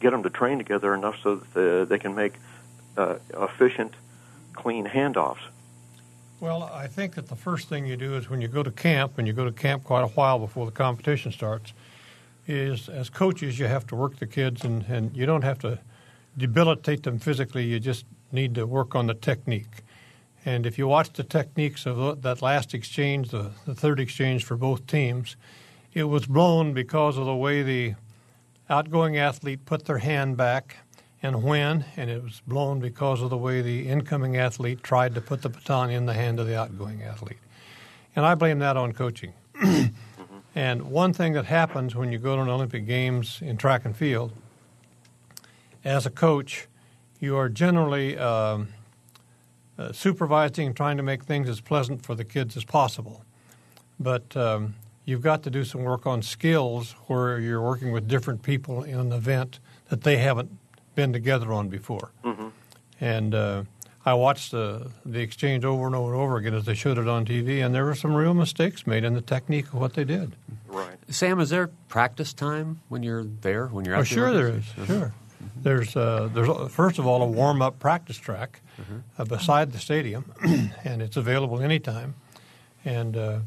[0.00, 2.34] get them to train together enough so that the, they can make
[2.96, 3.92] uh, efficient,
[4.52, 5.38] clean handoffs?
[6.38, 9.16] Well, I think that the first thing you do is when you go to camp,
[9.16, 11.72] and you go to camp quite a while before the competition starts,
[12.46, 15.78] is as coaches you have to work the kids, and, and you don't have to
[16.36, 17.64] debilitate them physically.
[17.64, 19.82] You just need to work on the technique.
[20.44, 24.56] And if you watch the techniques of that last exchange, the, the third exchange for
[24.56, 25.36] both teams,
[25.92, 27.94] it was blown because of the way the
[28.68, 30.76] outgoing athlete put their hand back
[31.22, 35.20] and when, and it was blown because of the way the incoming athlete tried to
[35.20, 37.38] put the baton in the hand of the outgoing athlete.
[38.14, 39.32] And I blame that on coaching.
[40.56, 43.94] And one thing that happens when you go to an Olympic Games in track and
[43.94, 44.32] field,
[45.86, 46.66] as a coach,
[47.20, 48.68] you are generally um,
[49.78, 53.24] uh, supervising and trying to make things as pleasant for the kids as possible.
[53.98, 58.42] But um, you've got to do some work on skills where you're working with different
[58.42, 60.50] people in an event that they haven't
[60.94, 62.10] been together on before.
[62.24, 62.48] Mm-hmm.
[63.00, 63.62] And uh,
[64.04, 67.06] I watched the the exchange over and over and over again as they showed it
[67.06, 70.04] on TV, and there were some real mistakes made in the technique of what they
[70.04, 70.34] did.
[70.66, 70.96] Right.
[71.08, 73.66] Sam, is there practice time when you're there?
[73.68, 74.64] When you're Oh, out sure there is.
[74.86, 75.12] Sure.
[75.56, 78.60] There's uh, there's first of all a warm up practice track
[79.18, 80.24] uh, beside the stadium,
[80.84, 82.14] and it's available anytime.
[82.84, 83.38] And uh,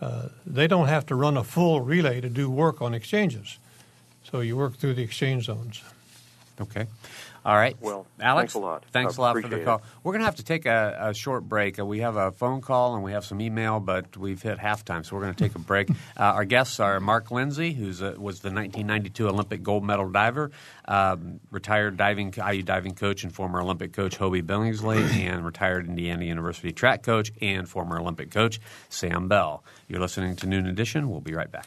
[0.00, 3.58] uh, they don't have to run a full relay to do work on exchanges,
[4.30, 5.82] so you work through the exchange zones.
[6.60, 6.86] Okay.
[7.44, 7.76] All right.
[7.80, 8.84] Well, Alex, thanks a lot.
[8.90, 9.78] Thanks I a lot for the call.
[9.78, 9.84] it.
[10.02, 11.78] We're going to have to take a, a short break.
[11.78, 15.04] Uh, we have a phone call and we have some email, but we've hit halftime,
[15.04, 15.90] so we're going to take a break.
[16.16, 20.50] uh, our guests are Mark Lenzi, who was the 1992 Olympic gold medal diver,
[20.86, 26.24] um, retired diving IU diving coach and former Olympic coach Hobie Billingsley, and retired Indiana
[26.24, 29.62] University track coach and former Olympic coach Sam Bell.
[29.86, 31.10] You're listening to Noon Edition.
[31.10, 31.66] We'll be right back.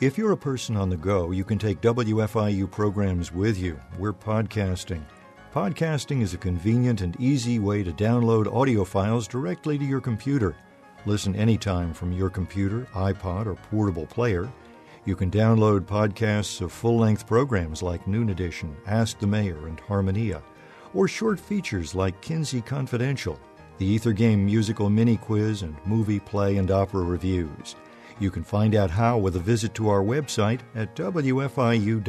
[0.00, 3.78] If you're a person on the go, you can take WFIU programs with you.
[3.96, 5.04] We're podcasting.
[5.52, 10.56] Podcasting is a convenient and easy way to download audio files directly to your computer.
[11.06, 14.52] Listen anytime from your computer, iPod, or portable player.
[15.04, 19.78] You can download podcasts of full length programs like Noon Edition, Ask the Mayor, and
[19.78, 20.42] Harmonia,
[20.92, 23.38] or short features like Kinsey Confidential,
[23.78, 27.76] the Ether Game musical mini quiz, and movie, play, and opera reviews.
[28.20, 32.04] You can find out how with a visit to our website at wfiu.org.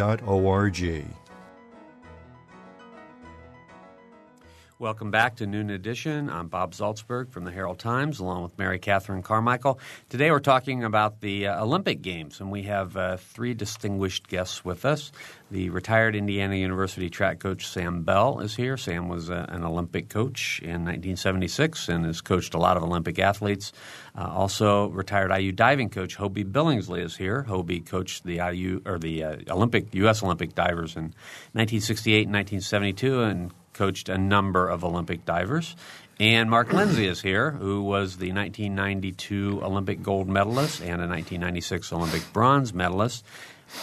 [4.77, 6.29] Welcome back to Noon Edition.
[6.29, 9.79] I'm Bob Zaltsberg from the Herald Times, along with Mary Catherine Carmichael.
[10.09, 14.65] Today we're talking about the uh, Olympic Games, and we have uh, three distinguished guests
[14.65, 15.13] with us.
[15.49, 18.75] The retired Indiana University track coach Sam Bell is here.
[18.75, 23.17] Sam was uh, an Olympic coach in 1976 and has coached a lot of Olympic
[23.17, 23.71] athletes.
[24.13, 27.45] Uh, also, retired IU diving coach Hobie Billingsley is here.
[27.47, 30.21] Hobie coached the IU or the uh, Olympic U.S.
[30.21, 31.13] Olympic divers in
[31.53, 35.75] 1968 and 1972, and coached a number of Olympic divers.
[36.19, 41.91] And Mark Lenzi is here, who was the 1992 Olympic gold medalist and a 1996
[41.91, 43.25] Olympic bronze medalist,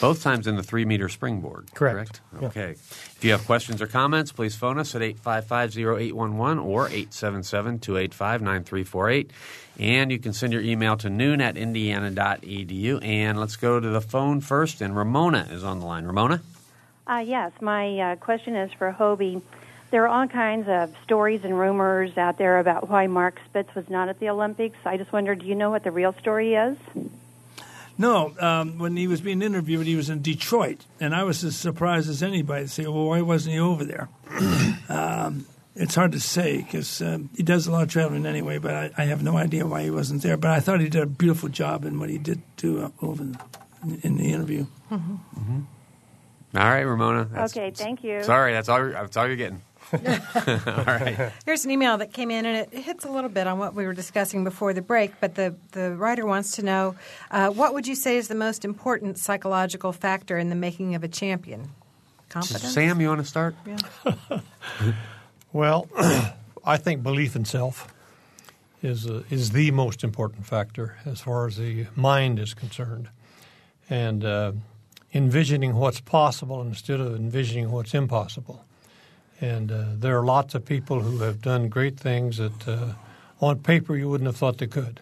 [0.01, 1.75] both times in the three meter springboard.
[1.75, 2.23] Correct.
[2.33, 2.49] Yeah.
[2.49, 2.71] Okay.
[2.71, 8.41] If you have questions or comments, please phone us at 855 0811 or 877 285
[8.41, 9.31] 9348.
[9.79, 13.05] And you can send your email to noon at indiana.edu.
[13.05, 14.81] And let's go to the phone first.
[14.81, 16.07] And Ramona is on the line.
[16.07, 16.41] Ramona?
[17.07, 19.43] Uh, yes, my uh, question is for Hobie.
[19.93, 23.89] There are all kinds of stories and rumors out there about why Mark Spitz was
[23.91, 24.77] not at the Olympics.
[24.87, 26.77] I just wondered, do you know what the real story is?
[27.99, 31.57] No, um, when he was being interviewed, he was in Detroit, and I was as
[31.57, 34.09] surprised as anybody to say, "Well, why wasn't he over there?"
[34.89, 35.45] um,
[35.77, 38.57] it's hard to say because um, he does a lot of traveling anyway.
[38.57, 40.39] But I, I have no idea why he wasn't there.
[40.39, 43.23] But I thought he did a beautiful job in what he did do uh, over
[43.23, 43.37] in,
[44.03, 44.67] in the interview.
[44.91, 44.99] All
[46.55, 47.27] right, Ramona.
[47.27, 48.23] That's- Okay, thank you.
[48.25, 49.61] Sorry, that's all, that's all you're getting.
[49.93, 51.33] all right.
[51.45, 53.85] Here's an email that came in, and it hits a little bit on what we
[53.85, 55.13] were discussing before the break.
[55.21, 56.97] But the, the writer wants to know
[57.31, 61.05] uh, what would you say is the most important psychological factor in the making of
[61.05, 61.71] a champion?
[62.29, 62.73] Confidence?
[62.73, 63.55] Sam, you want to start?
[63.67, 64.41] Yeah.
[65.53, 65.87] Well,
[66.65, 67.93] I think belief in self
[68.83, 73.11] is uh, is the most important factor as far as the mind is concerned,
[73.91, 74.53] and uh,
[75.13, 78.65] envisioning what's possible instead of envisioning what's impossible.
[79.43, 82.93] And uh, there are lots of people who have done great things that uh,
[83.41, 85.01] on paper you wouldn't have thought they could,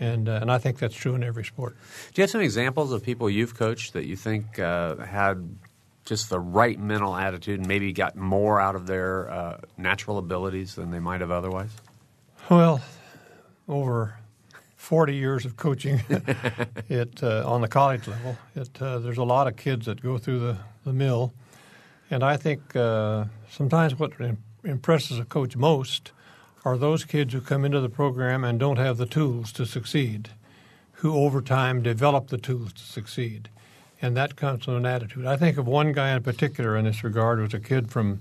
[0.00, 1.76] and uh, and I think that's true in every sport.
[2.14, 5.58] Do you have some examples of people you've coached that you think uh, had
[6.06, 10.74] just the right mental attitude and maybe got more out of their uh, natural abilities
[10.74, 11.68] than they might have otherwise?
[12.48, 12.80] Well,
[13.68, 14.14] over
[14.76, 16.00] 40 years of coaching
[16.88, 18.38] it uh, on the college level.
[18.56, 21.34] It, uh, there's a lot of kids that go through the, the mill,
[22.10, 24.12] and I think uh, sometimes what
[24.64, 26.12] impresses a coach most
[26.64, 30.30] are those kids who come into the program and don't have the tools to succeed,
[30.92, 33.48] who over time develop the tools to succeed.
[34.00, 35.26] And that comes from an attitude.
[35.26, 38.20] I think of one guy in particular in this regard was a kid from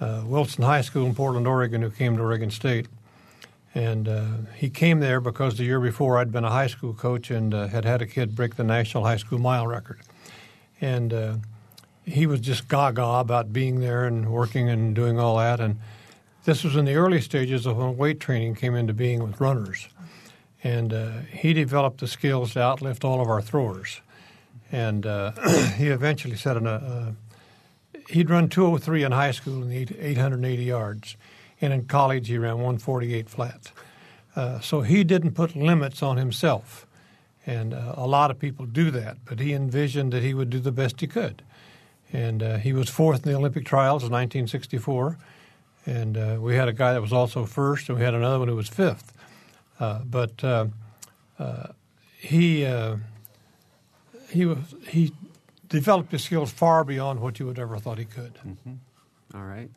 [0.00, 2.86] uh, Wilson High School in Portland, Oregon, who came to Oregon State.
[3.74, 4.24] And uh,
[4.56, 7.68] he came there because the year before I'd been a high school coach and uh,
[7.68, 10.00] had had a kid break the national high school mile record.
[10.80, 11.36] And uh,
[12.08, 15.60] he was just gaga about being there and working and doing all that.
[15.60, 15.78] And
[16.44, 19.88] this was in the early stages of when weight training came into being with runners.
[20.64, 24.00] And uh, he developed the skills to outlift all of our throwers.
[24.72, 25.32] And uh,
[25.76, 27.12] he eventually set an, uh,
[28.08, 31.16] he'd run 203 in high school in the 880 yards.
[31.60, 33.72] And in college, he ran 148 flat.
[34.34, 36.86] Uh, so he didn't put limits on himself.
[37.46, 40.60] And uh, a lot of people do that, but he envisioned that he would do
[40.60, 41.42] the best he could.
[42.12, 45.18] And uh, he was fourth in the Olympic trials in 1964.
[45.86, 48.48] And uh, we had a guy that was also first, and we had another one
[48.48, 49.12] who was fifth.
[49.80, 50.66] Uh, but uh,
[51.38, 51.68] uh,
[52.18, 52.66] he
[54.28, 55.12] he was he
[55.68, 58.34] developed his skills far beyond what you would ever thought he could.
[58.34, 58.74] Mm-hmm.
[59.34, 59.70] All right.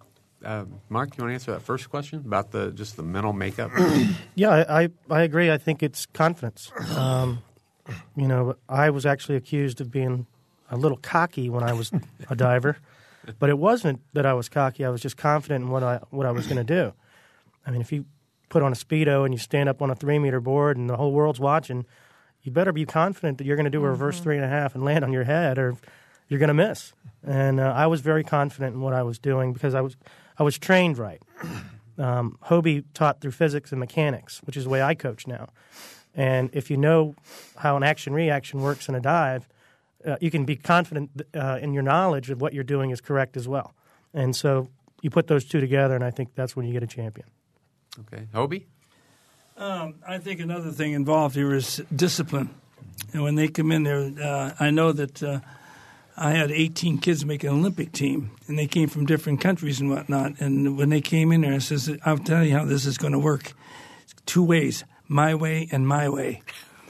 [0.44, 3.72] Uh, Mark, you want to answer that first question about the just the mental makeup?
[4.36, 5.52] yeah, I, I, I agree.
[5.52, 6.72] I think it's confidence.
[6.96, 7.44] Um,
[8.15, 10.26] you know, I was actually accused of being
[10.71, 11.91] a little cocky when I was
[12.29, 12.77] a diver,
[13.39, 14.84] but it wasn't that I was cocky.
[14.84, 16.93] I was just confident in what I what I was going to do.
[17.65, 18.05] I mean, if you
[18.49, 20.97] put on a speedo and you stand up on a three meter board and the
[20.97, 21.86] whole world's watching,
[22.41, 24.23] you better be confident that you're going to do a reverse mm-hmm.
[24.23, 25.75] three and a half and land on your head, or
[26.27, 26.93] you're going to miss.
[27.23, 29.97] And uh, I was very confident in what I was doing because I was
[30.38, 31.21] I was trained right.
[31.97, 35.49] Um, Hobie taught through physics and mechanics, which is the way I coach now.
[36.15, 37.15] And if you know
[37.57, 39.47] how an action reaction works in a dive,
[40.06, 43.38] uh, you can be confident uh, in your knowledge of what you're doing is correct
[43.38, 43.74] as well.
[44.14, 44.70] And so
[45.02, 47.28] you put those two together, and I think that's when you get a champion.
[48.00, 48.66] Okay, Hobie.
[49.58, 52.50] Um, I think another thing involved here is discipline.
[53.14, 55.40] And when they come in there, uh, I know that uh,
[56.18, 59.90] I had 18 kids make an Olympic team, and they came from different countries and
[59.90, 60.40] whatnot.
[60.40, 63.14] And when they came in there, I says, "I'll tell you how this is going
[63.14, 63.54] to work.
[64.26, 66.42] Two ways: my way and my way."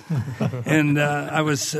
[0.66, 1.76] and uh, I was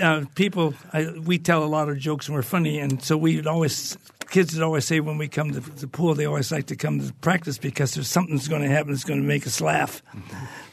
[0.00, 0.74] uh, people.
[0.92, 3.96] I, we tell a lot of jokes and we're funny, and so we'd always
[4.34, 6.98] kids would always say when we come to the pool, they always like to come
[6.98, 10.02] to practice because there's something's going to happen that's going to make us laugh.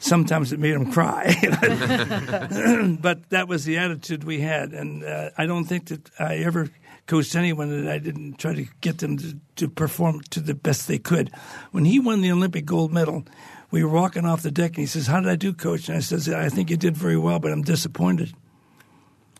[0.00, 1.36] Sometimes it made them cry,
[3.00, 6.70] but that was the attitude we had, and uh, I don't think that I ever
[7.06, 10.88] coached anyone that I didn't try to get them to, to perform to the best
[10.88, 11.30] they could.
[11.70, 13.24] When he won the Olympic gold medal,
[13.70, 15.96] we were walking off the deck, and he says, "How did I do, coach?" And
[15.96, 18.34] I says, "I think you did very well, but I'm disappointed."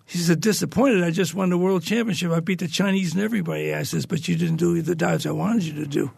[0.05, 1.05] He said, disappointed.
[1.05, 2.33] I just won the world championship.
[2.33, 3.75] I beat the Chinese and everybody.
[3.75, 6.11] I says, but you didn't do the dives I wanted you to do.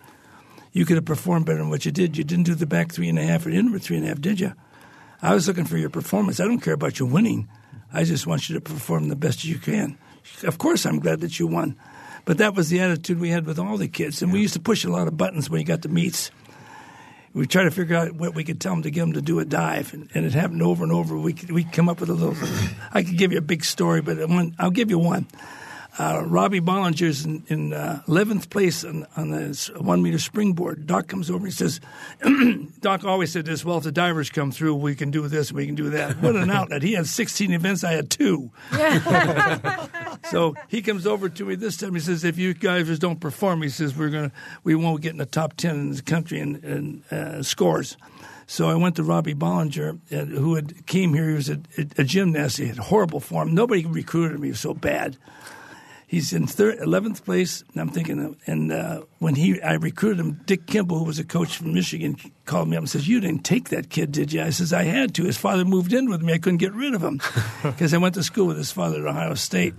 [0.72, 2.16] You could have performed better than what you did.
[2.16, 4.20] You didn't do the back three and a half or inward three and a half,
[4.20, 4.52] did you?
[5.22, 6.40] I was looking for your performance.
[6.40, 7.48] I don't care about you winning.
[7.92, 9.96] I just want you to perform the best you can.
[10.42, 11.76] Of course, I'm glad that you won.
[12.24, 14.22] But that was the attitude we had with all the kids.
[14.22, 16.30] And we used to push a lot of buttons when you got to meets
[17.34, 19.40] we try to figure out what we could tell them to get them to do
[19.40, 21.16] a dive, and, and it happened over and over.
[21.18, 22.36] We we come up with a little.
[22.92, 25.26] I could give you a big story, but one, I'll give you one.
[25.96, 30.88] Uh, Robbie Bollinger's in, in uh, 11th place on, on the one meter springboard.
[30.88, 31.80] Doc comes over and he says,
[32.80, 35.66] Doc always said this, well, if the divers come through, we can do this, we
[35.66, 36.20] can do that.
[36.20, 36.82] What an outlet.
[36.82, 38.50] He had 16 events, I had two.
[40.30, 41.94] so he comes over to me this time.
[41.94, 44.32] He says, if you guys don't perform, he says, we're gonna,
[44.64, 46.56] we won't get in the top 10 in the country in,
[47.10, 47.96] in uh, scores.
[48.48, 51.28] So I went to Robbie Bollinger, uh, who had came here.
[51.28, 52.58] He was a, a, a gymnast.
[52.58, 53.54] He had horrible form.
[53.54, 55.16] Nobody recruited me so bad
[56.14, 57.64] he's in third, 11th place.
[57.72, 61.24] And I'm thinking, and uh, when he, I recruited him, Dick Kimball, who was a
[61.24, 64.42] coach from Michigan, called me up and says, "You didn't take that kid, did you?"
[64.42, 65.24] I says, "I had to.
[65.24, 66.32] His father moved in with me.
[66.32, 67.20] I couldn't get rid of him
[67.62, 69.74] because I went to school with his father at Ohio State."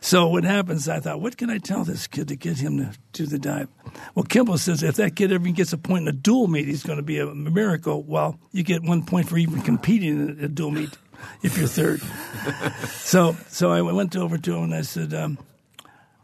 [0.00, 0.88] So what happens?
[0.88, 3.68] I thought, what can I tell this kid to get him to do the dive?
[4.14, 6.84] Well, Kimball says if that kid ever gets a point in a dual meet, he's
[6.84, 8.04] going to be a miracle.
[8.04, 10.96] Well, you get one point for even competing in a dual meet
[11.42, 12.02] if you're third.
[12.88, 15.38] so so I went over to him and I said, um,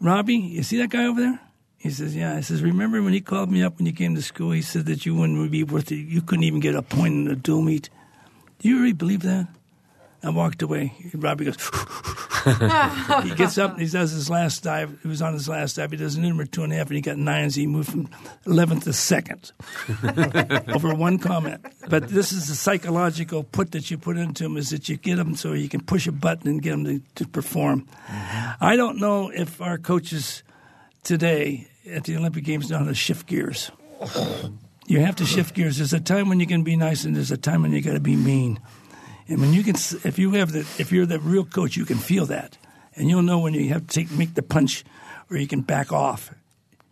[0.03, 1.41] Robbie, you see that guy over there?
[1.79, 2.35] He says, Yeah.
[2.35, 4.51] I says, Remember when he called me up when you came to school?
[4.51, 5.97] He said that you wouldn't be worth it.
[5.97, 7.89] You couldn't even get a point in a dual meet.
[8.59, 9.47] Do you really believe that?
[10.25, 10.93] I walked away.
[11.15, 11.57] Robbie goes,
[13.25, 14.99] he gets up and he does his last dive.
[15.03, 15.91] He was on his last dive.
[15.91, 17.55] He does an number two and a half, and he got nines.
[17.55, 18.07] He moved from
[18.47, 19.53] 11th to second
[20.75, 21.65] over one comment.
[21.89, 25.19] But this is the psychological put that you put into him is that you get
[25.19, 27.87] him so you can push a button and get him to, to perform.
[28.09, 30.43] I don't know if our coaches
[31.03, 33.71] today at the Olympic Games know how to shift gears.
[34.87, 35.79] You have to shift gears.
[35.79, 37.93] There's a time when you can be nice, and there's a time when you got
[37.95, 38.61] to be mean.
[39.29, 41.99] And when you can, if you have the, if you're the real coach, you can
[41.99, 42.59] feel that,
[42.95, 44.85] and you'll know when you have to take, make the punch,
[45.31, 46.35] or you can back off.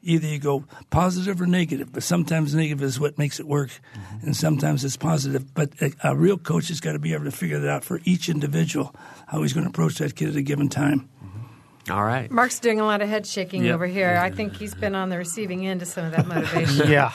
[0.02, 4.26] Either you go positive or negative, but sometimes negative is what makes it work, mm-hmm.
[4.26, 5.52] and sometimes it's positive.
[5.52, 8.00] But a, a real coach has got to be able to figure that out for
[8.04, 8.94] each individual,
[9.26, 11.10] how he's going to approach that kid at a given time.
[11.22, 11.92] Mm-hmm.
[11.92, 12.30] All right.
[12.30, 13.74] Mark's doing a lot of head shaking Yep.
[13.74, 14.16] over here.
[14.16, 16.88] I think he's been on the receiving end of some of that motivation.
[16.90, 17.10] yeah.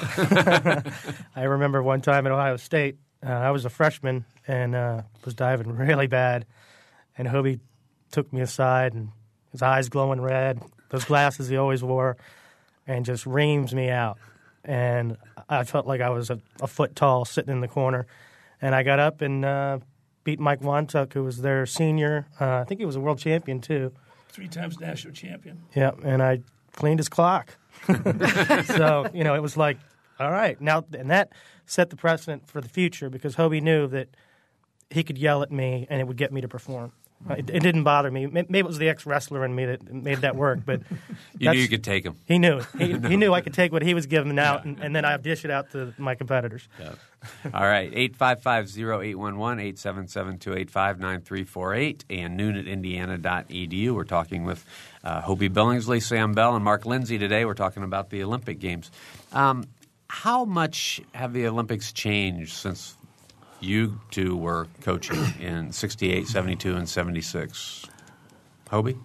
[1.36, 5.34] I remember one time at Ohio State, uh, I was a freshman and uh, was
[5.34, 6.46] diving really bad.
[7.18, 7.60] And Hobie
[8.12, 9.10] took me aside and
[9.52, 12.18] his eyes glowing red, those glasses he always wore,
[12.86, 14.18] and just reams me out.
[14.64, 15.18] And
[15.48, 18.06] I felt like I was a, a foot tall sitting in the corner.
[18.62, 19.80] And I got up and uh,
[20.24, 22.28] beat Mike Wantuck, who was their senior.
[22.40, 23.94] Uh, I think he was a world champion, too.
[24.30, 25.62] Three times national champion.
[25.76, 26.42] Yeah, and I
[26.74, 27.56] cleaned his clock.
[28.66, 29.78] so you know, it was like,
[30.20, 31.32] all right, now, and that
[31.66, 34.10] set the precedent for the future because Hobie knew that
[34.90, 36.92] he could yell at me and it would get me to perform.
[37.30, 38.28] It, it didn't bother me.
[38.28, 40.82] Maybe it was the ex wrestler in me that made that work, but
[41.40, 42.16] You knew you could take him.
[42.26, 42.62] He knew.
[42.78, 45.18] He, he knew I could take what he was giving out, and, and then I
[45.18, 46.68] dish it out to my competitors.
[47.54, 53.92] All right, 855-0811, 877-285-9348, and noon at indiana.edu.
[53.92, 54.64] We're talking with
[55.04, 57.46] uh, Hobie Billingsley, Sam Bell, and Mark Lenzi today.
[57.46, 58.92] We're talking about the Olympic Games.
[59.34, 59.64] Um,
[60.08, 62.96] how much have the Olympics changed since
[63.60, 67.86] you two were coaching in 68, 72, and 76?
[68.70, 69.00] Hobie?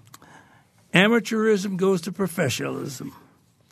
[0.94, 3.14] Amateurism goes to professionalism.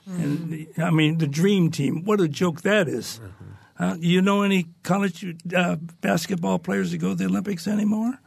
[0.07, 2.05] And the, I mean, the dream team.
[2.05, 3.20] What a joke that is.
[3.79, 8.18] Uh, you know any college uh, basketball players that go to the Olympics anymore?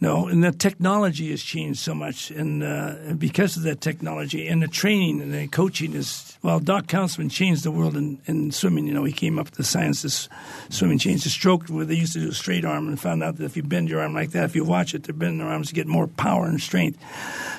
[0.00, 4.62] No, and the technology has changed so much, and, uh, because of that technology and
[4.62, 6.60] the training and the coaching is well.
[6.60, 8.86] Doc Counsilman changed the world in, in swimming.
[8.86, 11.96] You know, he came up with the science of swimming, changed the stroke where they
[11.96, 14.14] used to do a straight arm, and found out that if you bend your arm
[14.14, 16.60] like that, if you watch it, they're bending their arms to get more power and
[16.60, 17.00] strength.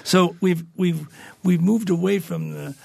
[0.05, 1.07] So we've we've
[1.43, 2.75] we've moved away from the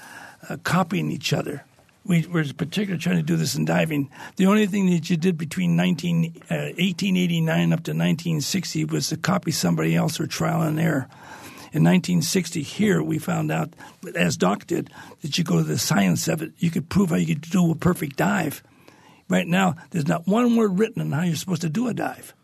[0.49, 1.63] uh, copying each other.
[2.05, 4.11] We were particularly trying to do this in diving.
[4.35, 9.17] The only thing that you did between 19, uh, 1889 up to 1960 was to
[9.17, 11.07] copy somebody else or trial and error.
[11.73, 13.73] In 1960, here we found out,
[14.15, 14.91] as Doc did,
[15.23, 16.53] that you go to the science of it.
[16.59, 18.61] You could prove how you could do a perfect dive.
[19.27, 22.34] Right now, there's not one word written on how you're supposed to do a dive.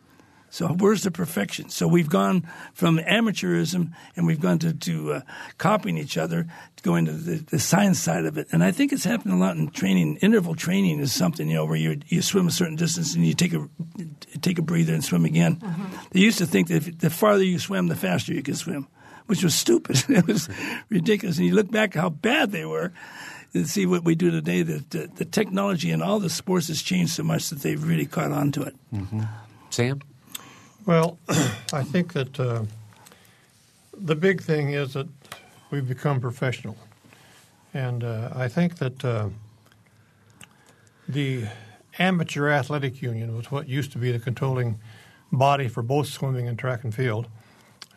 [0.52, 1.70] So where's the perfection?
[1.70, 5.22] So we've gone from amateurism and we've gone to, to uh,
[5.58, 6.46] copying each other,
[6.76, 8.50] to going to the, the science side of it.
[8.52, 10.18] And I think it's happening a lot in training.
[10.18, 13.34] Interval training is something you know where you you swim a certain distance and you
[13.34, 13.66] take a
[14.42, 15.58] take a breather and swim again.
[16.12, 18.90] They used to think that if, the farther you swim, the faster you could swim,
[19.28, 20.04] which was stupid.
[20.10, 20.50] it was
[20.90, 21.38] ridiculous.
[21.38, 22.92] And you look back at how bad they were.
[23.54, 24.64] And see what we do today.
[24.64, 28.06] That the, the technology in all the sports has changed so much that they've really
[28.06, 28.76] caught on to it.
[29.70, 30.02] Sam?
[30.86, 31.20] Well,
[31.74, 32.64] I think that uh,
[33.96, 35.08] the big thing is that
[35.70, 36.76] we've become professional.
[37.72, 39.30] And uh, I think that uh,
[41.08, 41.46] the
[42.00, 44.80] Amateur Athletic Union was what used to be the controlling
[45.32, 47.28] body for both swimming and track and field.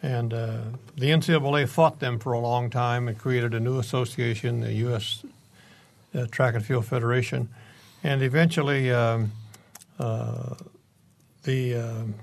[0.03, 0.59] And uh,
[0.95, 5.24] the NCAA fought them for a long time and created a new association, the U.S.
[6.14, 7.49] Uh, track and Field Federation.
[8.03, 9.32] And eventually, um,
[9.99, 10.57] uh,
[11.45, 12.14] the um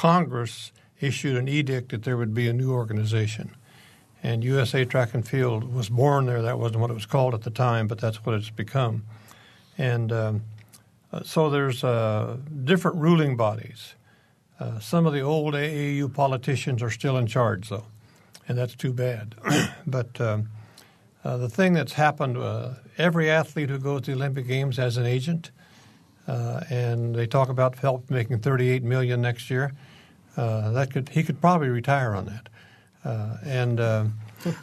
[0.00, 3.54] Congress issued an edict that there would be a new organization.
[4.22, 6.40] And USA Track and Field was born there.
[6.40, 9.04] That wasn't what it was called at the time, but that's what it's become.
[9.76, 10.42] And um,
[11.12, 13.94] uh, so there's uh, different ruling bodies.
[14.58, 17.84] Uh, some of the old AAU politicians are still in charge, though,
[18.48, 19.34] and that's too bad.
[19.86, 20.48] but um,
[21.24, 24.96] uh, the thing that's happened uh, every athlete who goes to the Olympic Games has
[24.96, 25.50] an agent.
[26.26, 29.72] Uh, and they talk about Phelps making 38 million next year.
[30.40, 32.48] Uh, that could he could probably retire on that.
[33.04, 34.06] Uh, and uh,
[34.44, 34.62] it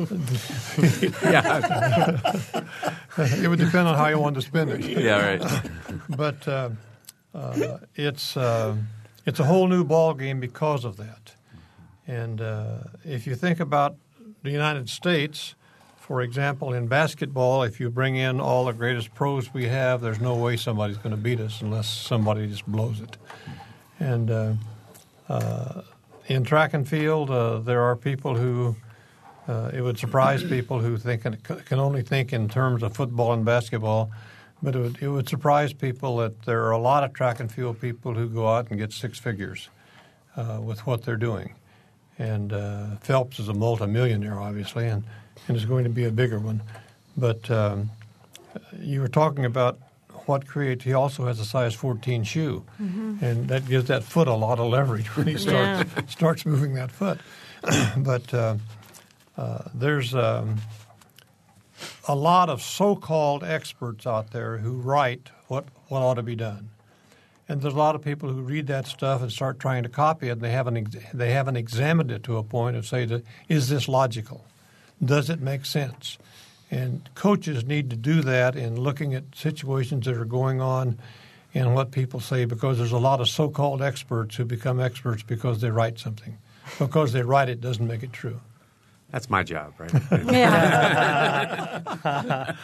[3.47, 4.83] would depend on how you want to spend it.
[4.83, 5.61] Yeah, right.
[6.09, 6.71] but uh,
[7.35, 8.75] uh, it's uh,
[9.27, 11.35] it's a whole new ball game because of that.
[12.07, 13.97] And uh, if you think about
[14.41, 15.53] the United States,
[15.97, 20.19] for example, in basketball, if you bring in all the greatest pros we have, there's
[20.19, 23.17] no way somebody's going to beat us unless somebody just blows it.
[23.99, 24.57] And
[26.27, 28.75] in track and field, uh, there are people who
[29.47, 33.45] uh, it would surprise people who think can only think in terms of football and
[33.45, 34.11] basketball.
[34.61, 37.51] But it would, it would surprise people that there are a lot of track and
[37.51, 39.69] field people who go out and get six figures
[40.35, 41.53] uh, with what they're doing.
[42.17, 45.03] And uh, Phelps is a multimillionaire, obviously, and,
[45.47, 46.63] and is going to be a bigger one.
[47.15, 47.91] But um,
[48.79, 49.79] you were talking about
[50.27, 50.83] what creates.
[50.83, 53.23] He also has a size 14 shoe, mm-hmm.
[53.23, 56.05] and that gives that foot a lot of leverage when he starts yeah.
[56.07, 57.19] starts moving that foot.
[57.97, 58.55] but uh,
[59.37, 60.57] uh, there's um,
[62.07, 66.69] a lot of so-called experts out there who write what what ought to be done,
[67.47, 70.27] and there's a lot of people who read that stuff and start trying to copy
[70.29, 70.33] it.
[70.33, 73.69] And they haven't ex- they haven't examined it to a point of say, that, is
[73.69, 74.45] this logical?
[75.03, 76.17] Does it make sense?
[76.69, 80.97] And coaches need to do that in looking at situations that are going on
[81.53, 85.61] and what people say because there's a lot of so-called experts who become experts because
[85.61, 86.37] they write something.
[86.77, 88.41] Because they write it doesn't make it true.
[89.11, 89.91] That's my job, right?
[90.31, 91.81] yeah.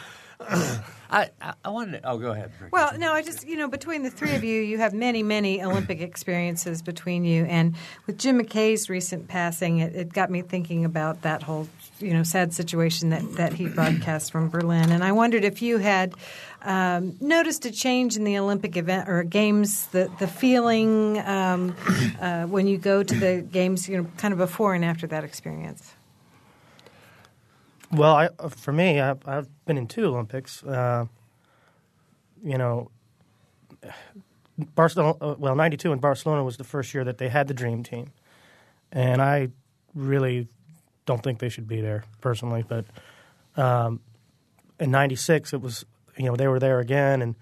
[1.10, 1.30] I,
[1.64, 2.50] I wanted to, oh, go ahead.
[2.70, 5.62] Well, no, I just, you know, between the three of you, you have many, many
[5.62, 7.44] Olympic experiences between you.
[7.44, 7.76] And
[8.06, 11.68] with Jim McKay's recent passing, it, it got me thinking about that whole,
[12.00, 14.90] you know, sad situation that, that he broadcast from Berlin.
[14.90, 16.14] And I wondered if you had
[16.62, 21.76] um, noticed a change in the Olympic event or games, the, the feeling um,
[22.20, 25.24] uh, when you go to the games, you know, kind of before and after that
[25.24, 25.94] experience.
[27.92, 30.62] Well, I, uh, for me, I, I've, been in two Olympics.
[30.64, 31.06] Uh,
[32.42, 32.90] you know,
[34.58, 35.16] Barcelona.
[35.20, 38.12] Uh, well, '92 in Barcelona was the first year that they had the dream team,
[38.92, 39.48] and I
[39.94, 40.48] really
[41.06, 42.64] don't think they should be there personally.
[42.66, 42.86] But
[43.56, 44.00] um,
[44.80, 45.84] in '96, it was
[46.16, 47.34] you know they were there again,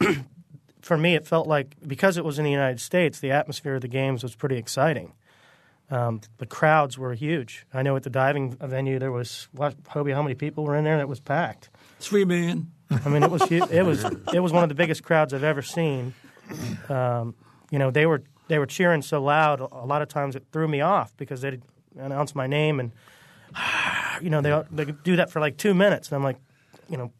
[0.00, 0.24] and
[0.82, 3.82] for me, it felt like because it was in the United States, the atmosphere of
[3.82, 5.12] the games was pretty exciting.
[5.90, 7.66] Um, the crowds were huge.
[7.74, 10.84] I know at the diving venue there was what, Hobie, how many people were in
[10.84, 10.96] there?
[10.96, 11.68] That was packed.
[12.00, 12.72] Three million.
[13.04, 15.62] I mean, it was it was it was one of the biggest crowds I've ever
[15.62, 16.14] seen.
[16.88, 17.34] Um,
[17.70, 19.60] you know, they were they were cheering so loud.
[19.60, 21.62] A lot of times it threw me off because they'd
[21.96, 22.92] announce my name and
[24.22, 26.38] you know they they do that for like two minutes, and I'm like,
[26.88, 27.12] you know,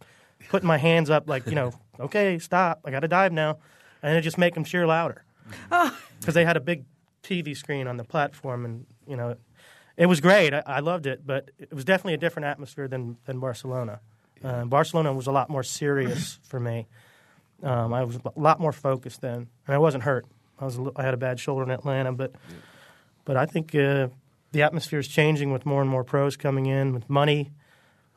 [0.48, 3.58] putting my hands up like you know, okay, stop, I got to dive now,
[4.02, 5.24] and it just make them cheer louder
[6.20, 6.84] because they had a big
[7.22, 9.36] TV screen on the platform, and you know,
[9.96, 10.54] it was great.
[10.54, 14.00] I, I loved it, but it was definitely a different atmosphere than than Barcelona.
[14.42, 16.88] Uh, Barcelona was a lot more serious for me.
[17.62, 20.26] Um, I was a lot more focused then, and I wasn't hurt.
[20.58, 22.32] I was I had a bad shoulder in Atlanta, but
[23.24, 24.08] but I think uh,
[24.52, 27.50] the atmosphere is changing with more and more pros coming in with money.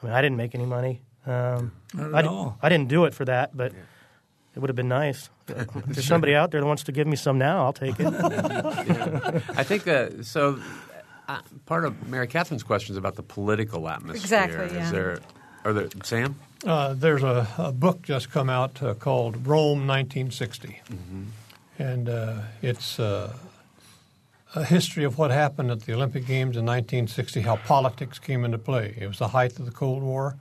[0.02, 1.02] I mean, I didn't make any money.
[1.26, 2.58] Um, Not at I, all.
[2.62, 3.74] I didn't do it for that, but.
[3.74, 3.80] Yeah
[4.56, 5.30] it would have been nice.
[5.48, 8.04] if there's somebody out there that wants to give me some now, I'll take it.
[8.14, 9.42] yeah.
[9.50, 10.60] I think uh, so.
[11.28, 14.22] Uh, part of Mary Catherine's question is about the political atmosphere.
[14.22, 14.78] Exactly.
[14.78, 14.86] Yeah.
[14.86, 15.20] Is there,
[15.66, 16.36] are there, Sam?
[16.64, 21.24] Uh, there's a, a, book just come out uh, called Rome 1960, mm-hmm.
[21.80, 23.36] and uh, it's uh,
[24.54, 28.58] a history of what happened at the Olympic Games in 1960, how politics came into
[28.58, 28.96] play.
[29.00, 30.36] It was the height of the Cold War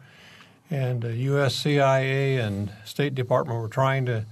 [0.70, 1.54] and the U.S.
[1.56, 4.24] CIA and State Department were trying to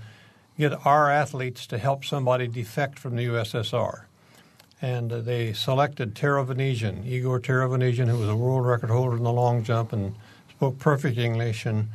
[0.58, 4.04] get our athletes to help somebody defect from the USSR.
[4.80, 9.32] And uh, they selected Ter-Ovanesyan, Igor Ter-Ovanesyan, who was a world record holder in the
[9.32, 10.14] long jump and
[10.50, 11.88] spoke perfect English and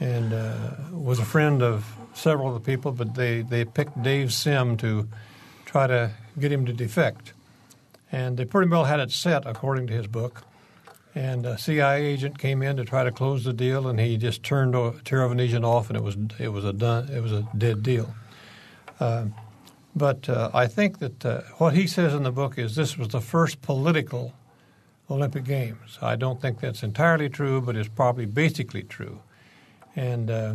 [0.00, 4.32] and uh, was a friend of several of the people, but they, they picked Dave
[4.32, 5.08] Sim to
[5.74, 6.08] try to
[6.38, 7.32] get him to defect.
[8.12, 10.44] And they pretty well had it set, according to his book.
[11.16, 14.44] And a CIA agent came in to try to close the deal, and he just
[14.44, 18.14] turned Ter-Ovanesyan off, and it was it was a done it was a dead deal.
[19.00, 19.26] Uh,
[19.96, 23.08] but uh, I think that uh, what he says in the book is this was
[23.08, 24.32] the first political
[25.10, 25.98] Olympic Games.
[26.00, 29.18] I don't think that's entirely true, but it's probably basically true.
[29.96, 30.54] And uh,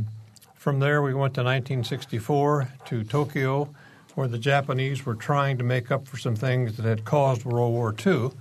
[0.56, 3.74] from there, we went to 1964 to Tokyo,
[4.20, 7.74] where the Japanese were trying to make up for some things that had caused World
[7.74, 8.32] War II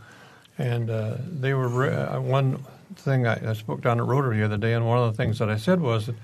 [0.59, 2.64] and uh, they were uh, one
[2.97, 5.39] thing I, I, spoke down at Rotary the other day, and one of the things
[5.39, 6.16] that I said was that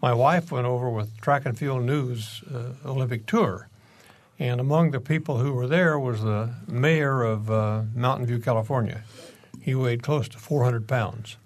[0.00, 3.68] my wife went over with Track and Field News uh, Olympic Tour,
[4.38, 9.02] and among the people who were there was the mayor of uh, Mountain View, California.
[9.60, 11.36] He weighed close to 400 pounds,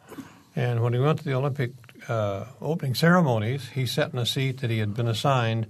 [0.55, 1.73] and when he went to the Olympic
[2.09, 5.67] uh, opening ceremonies, he sat in a seat that he had been assigned,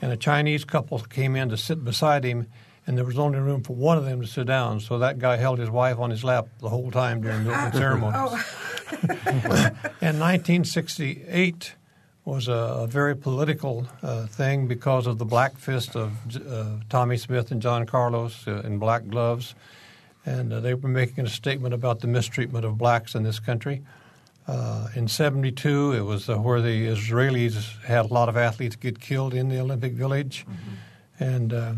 [0.00, 2.46] and a Chinese couple came in to sit beside him
[2.88, 4.80] and there was only room for one of them to sit down.
[4.80, 7.72] So that guy held his wife on his lap the whole time during the opening
[7.80, 8.44] ceremonies.
[8.90, 9.04] Oh.
[10.00, 11.74] in 1968
[12.24, 17.18] was a, a very political uh, thing because of the black fist of uh, Tommie
[17.18, 19.54] Smith and John Carlos uh, in black gloves.
[20.24, 23.82] And uh, they were making a statement about the mistreatment of blacks in this country.
[24.48, 28.98] Uh, in 72, it was uh, where the Israelis had a lot of athletes get
[28.98, 30.46] killed in the Olympic Village.
[31.20, 31.72] And uh,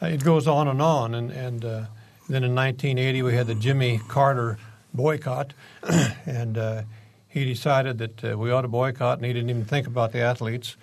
[0.00, 1.16] it goes on and on.
[1.16, 1.84] And, and uh,
[2.28, 4.56] then in 1980, we had the Jimmy Carter
[4.94, 5.52] boycott.
[6.26, 6.82] and uh,
[7.26, 10.20] he decided that uh, we ought to boycott, and he didn't even think about the
[10.20, 10.76] athletes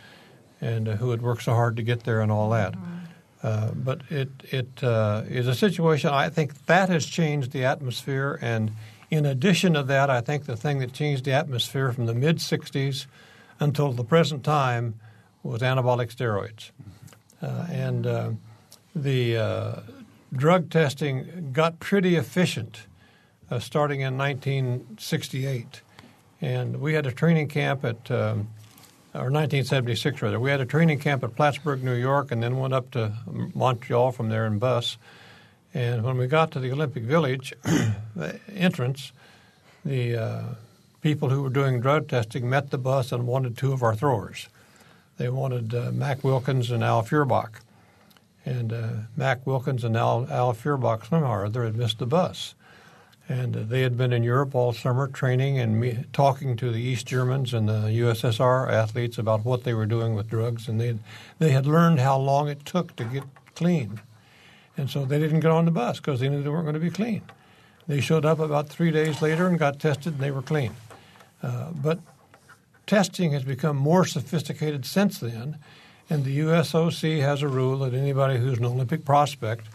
[0.60, 2.76] and uh, who had worked so hard to get there and all that.
[3.42, 6.10] Uh, but it it uh, is a situation.
[6.10, 8.72] I think that has changed the atmosphere, and
[9.10, 12.38] in addition to that, I think the thing that changed the atmosphere from the mid
[12.38, 13.08] '60s
[13.60, 14.96] until the present time
[15.44, 16.72] was anabolic steroids,
[17.42, 18.32] uh, and uh,
[18.96, 19.80] the uh,
[20.34, 22.84] drug testing got pretty efficient
[23.50, 25.82] uh, starting in 1968,
[26.42, 28.10] and we had a training camp at.
[28.12, 28.50] Um,
[29.16, 30.40] or 1976 rather.
[30.40, 33.12] We had a training camp at Plattsburgh, New York, and then went up to
[33.56, 34.98] Montreal from there in bus.
[35.74, 37.54] And when we got to the Olympic Village
[38.16, 39.12] the entrance,
[39.86, 40.44] the uh,
[41.02, 44.50] people who were doing drug testing met the bus and wanted two of our throwers.
[45.18, 47.62] They wanted uh, Mac Wilkins and Al Feuerbach.
[48.46, 52.56] And uh, Mac Wilkins and Al, Al Feuerbach somehow or had missed the bus.
[53.28, 56.82] And uh, they had been in Europe all summer training and me, talking to the
[56.82, 60.68] East Germans and the USSR athletes about what they were doing with drugs.
[60.68, 60.98] And they
[61.38, 64.02] they had learned how long it took to get clean.
[64.80, 66.80] And so they didn't get on the bus because they knew they weren't going to
[66.80, 67.22] be clean.
[67.88, 70.74] They showed up about three days later and got tested, and they were clean.
[71.44, 72.00] Uh, but
[72.88, 75.58] testing has become more sophisticated since then,
[76.10, 79.68] and the USOC has a rule that anybody who's an Olympic prospect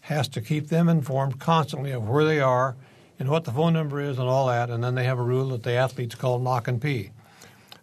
[0.00, 2.74] has to keep them informed constantly of where they are
[3.20, 4.68] and what the phone number is and all that.
[4.68, 7.10] And then they have a rule that the athletes call knock and pee.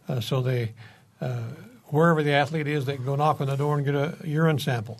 [0.09, 0.73] Uh, so they,
[1.21, 1.43] uh,
[1.85, 4.59] wherever the athlete is, they can go knock on the door and get a urine
[4.59, 4.99] sample.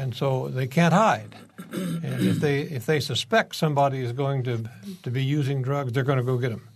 [0.00, 1.36] And so they can't hide.
[1.72, 4.64] And if they if they suspect somebody is going to
[5.02, 6.66] to be using drugs, they're going to go get them.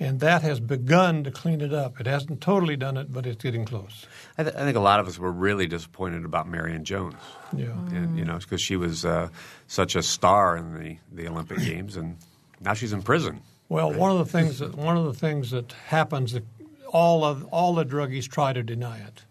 [0.00, 2.00] And that has begun to clean it up.
[2.00, 4.06] It hasn't totally done it, but it's getting close.
[4.36, 7.14] I, th- I think a lot of us were really disappointed about Marion Jones.
[7.56, 7.66] Yeah.
[7.92, 9.28] And, you know, because she was uh,
[9.68, 12.16] such a star in the, the Olympic Games, and
[12.60, 13.40] now she's in prison.
[13.68, 16.44] Well, one of the things that one of the things that happens, that
[16.88, 19.22] all of all the druggies try to deny it,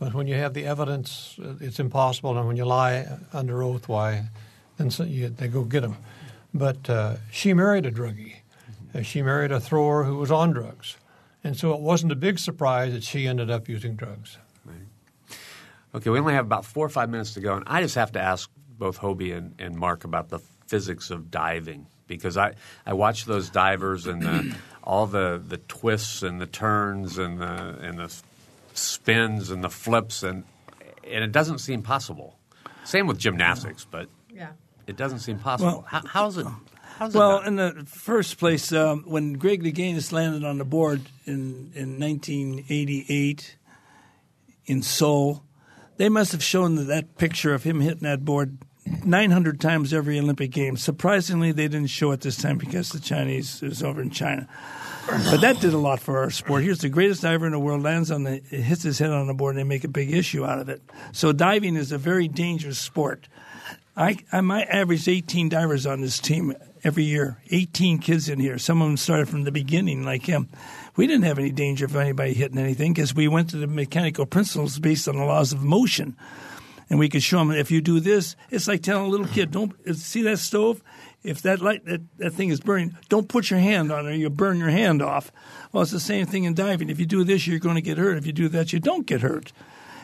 [0.00, 2.36] but when you have the evidence, uh, it's impossible.
[2.36, 4.24] And when you lie under oath, why,
[4.78, 5.98] then so you, they go get them.
[6.52, 8.36] But uh, she married a druggie.
[8.92, 10.96] Uh, she married a thrower who was on drugs,
[11.44, 14.38] and so it wasn't a big surprise that she ended up using drugs.
[15.92, 18.12] Okay, we only have about four or five minutes to go, and I just have
[18.12, 18.48] to ask
[18.78, 22.54] both Hobie and, and Mark about the physics of diving because I,
[22.86, 27.76] I watch those divers and the, all the, the twists and the turns and the
[27.80, 28.22] and the
[28.80, 30.44] spins and the flips and
[31.04, 32.36] and it doesn't seem possible.
[32.84, 34.50] Same with gymnastics, but Yeah.
[34.86, 35.70] it doesn't seem possible.
[35.72, 36.46] Well- how, how's it?
[36.98, 41.00] How's Well, it in the first place, um, when Greg Louganis landed on the board
[41.24, 43.56] in, in 1988
[44.66, 45.42] in Seoul,
[45.96, 48.58] they must have shown that, that picture of him hitting that board
[49.04, 50.76] 900 times every Olympic game.
[50.76, 54.46] Surprisingly, they didn't show it this time because the Chinese it was over in China.
[55.10, 56.62] But that did a lot for our sport.
[56.62, 59.34] Here's the greatest diver in the world lands on the hits his head on the
[59.34, 60.80] board, and they make a big issue out of it.
[61.12, 63.26] So diving is a very dangerous sport.
[63.96, 66.54] I, I might average 18 divers on this team
[66.84, 67.38] every year.
[67.50, 68.56] 18 kids in here.
[68.56, 70.48] Some of them started from the beginning, like him.
[70.94, 74.26] We didn't have any danger of anybody hitting anything because we went to the mechanical
[74.26, 76.16] principles based on the laws of motion.
[76.90, 79.52] And we could show them if you do this, it's like telling a little kid,
[79.52, 80.82] "Don't see that stove.
[81.22, 84.16] If that light that, that thing is burning, don't put your hand on it.
[84.16, 85.30] You'll burn your hand off."
[85.72, 86.90] Well, it's the same thing in diving.
[86.90, 88.18] If you do this, you're going to get hurt.
[88.18, 89.52] If you do that, you don't get hurt.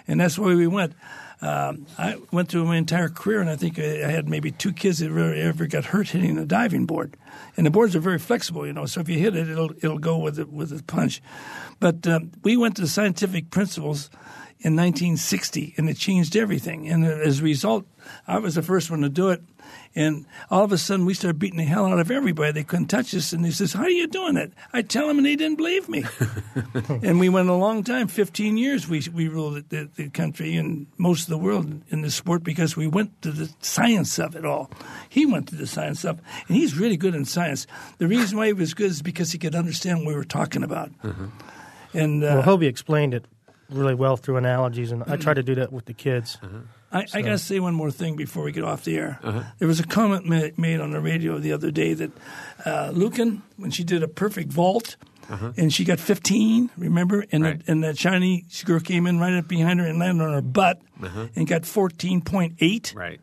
[0.06, 0.94] And that's why we went.
[1.42, 5.00] Um, I went through my entire career, and I think I had maybe two kids
[5.00, 7.16] that ever, ever got hurt hitting a diving board.
[7.56, 8.86] And the boards are very flexible, you know.
[8.86, 11.20] So if you hit it, it'll it'll go with it with a punch.
[11.80, 14.08] But um, we went to scientific principles
[14.60, 16.88] in 1960, and it changed everything.
[16.88, 17.84] And as a result,
[18.26, 19.42] I was the first one to do it.
[19.94, 22.52] And all of a sudden, we started beating the hell out of everybody.
[22.52, 23.32] They couldn't touch us.
[23.32, 25.88] And they says, "How are you doing it?" I tell them, and they didn't believe
[25.88, 26.04] me.
[27.02, 28.88] and we went a long time, 15 years.
[28.88, 32.76] We we ruled the, the country and most of the world in this sport because
[32.76, 34.70] we went to the science of it all.
[35.08, 37.66] He went to the science of, and he's really good in science.
[37.98, 40.62] The reason why he was good is because he could understand what we were talking
[40.62, 40.90] about.
[41.94, 43.24] And uh, Well, Hobie explained it
[43.70, 46.38] really well through analogies, and I try to do that with the kids.
[46.42, 46.58] Uh-huh.
[46.92, 49.18] I, I got to say one more thing before we get off the air.
[49.22, 49.42] Uh-huh.
[49.58, 52.10] There was a comment ma- made on the radio the other day that
[52.64, 54.96] uh, Liukin, when she did a perfect vault,
[55.28, 55.52] uh-huh.
[55.56, 56.70] and she got 15.
[56.78, 57.66] Remember, and Right.
[57.66, 60.40] the, and the Chinese girl came in right up behind her and landed on her
[60.40, 60.80] butt
[61.34, 63.20] and got 14.8 Right.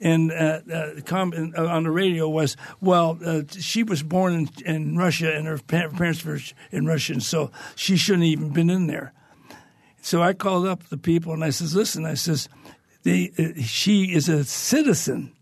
[0.00, 4.34] And uh, uh, the com- uh, on the radio was, well, uh, she was born
[4.34, 6.38] in, in Russia and her pa- parents were
[6.70, 9.14] in Russia, and so she shouldn't have even been in there.
[10.02, 12.48] So I called up the people and I says, listen, I says,
[13.04, 15.32] they, uh, she is a citizen.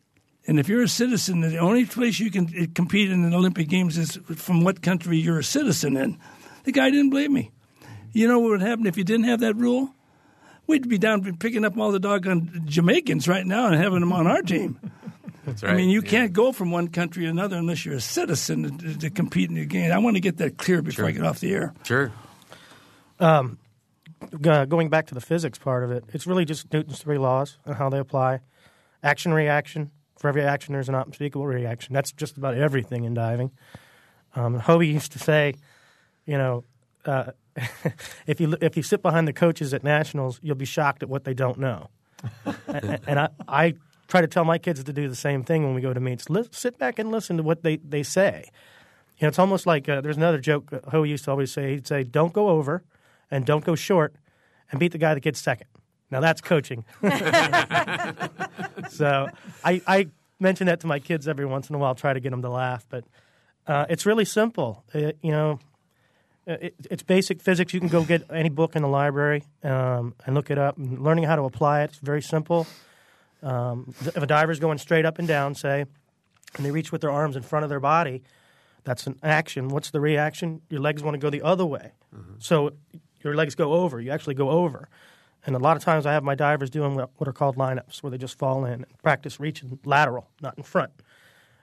[0.47, 3.69] And if you're a citizen, the only place you can uh, compete in the Olympic
[3.69, 6.19] Games is from what country you're a citizen in.
[6.65, 7.51] The guy didn't believe me.
[8.13, 9.95] You know what would happen if you didn't have that rule?
[10.67, 14.27] We'd be down picking up all the doggone Jamaicans right now and having them on
[14.27, 14.79] our team.
[15.45, 15.73] That's right.
[15.73, 16.09] I mean, you Yeah.
[16.11, 19.57] can't go from one country to another unless you're a citizen to, to compete in
[19.57, 19.93] the game.
[19.93, 21.75] I want to get that clear before I get off the air.
[21.83, 22.11] Sure.
[23.21, 27.59] uh, going back to the physics part of it, it's really just Newton's three laws
[27.67, 28.41] and how they apply.
[29.03, 29.91] Action, reaction.
[30.19, 31.93] For every action, there's an unspeakable reaction.
[31.93, 33.51] That's just about everything in diving.
[34.35, 35.55] Um, Hobie used to say,
[36.25, 36.65] you know,
[37.05, 37.33] uh,
[38.27, 41.25] if you if you sit behind the coaches at nationals, you'll be shocked at what
[41.25, 41.89] they don't know.
[43.07, 43.75] and I, I
[44.09, 46.29] try to tell my kids to do the same thing when we go to meets.
[46.31, 48.49] Li- sit back and listen to what they, they say.
[49.19, 51.73] You know, it's almost like uh, there's another joke Ho used to always say.
[51.73, 52.83] He'd say, "Don't go over,
[53.31, 54.17] and don't go short,
[54.71, 55.69] and beat the guy that gets second.
[56.11, 56.85] Now that's coaching.
[58.91, 59.29] so
[59.65, 62.31] I, I mention that to my kids every once in a while, try to get
[62.31, 62.87] them to laugh.
[62.89, 63.05] But
[63.67, 64.85] uh, it's really simple.
[64.93, 65.59] It, you know,
[66.47, 67.73] it, it's basic physics.
[67.73, 70.77] You can go get any book in the library um, and look it up.
[70.77, 72.67] And learning how to apply it, it's very simple.
[73.43, 75.85] Um, if a diver's going straight up and down, say,
[76.57, 78.23] and they reach with their arms in front of their body,
[78.85, 79.69] that's an action.
[79.69, 80.61] What's the reaction?
[80.71, 81.93] Your legs want to go the other way.
[82.39, 82.73] So
[83.23, 84.01] your legs go over.
[84.01, 84.89] You actually go over.
[85.47, 88.03] And a lot of times I have my divers doing what what are called lineups,
[88.03, 90.93] where they just fall in and practice reaching lateral, not in front.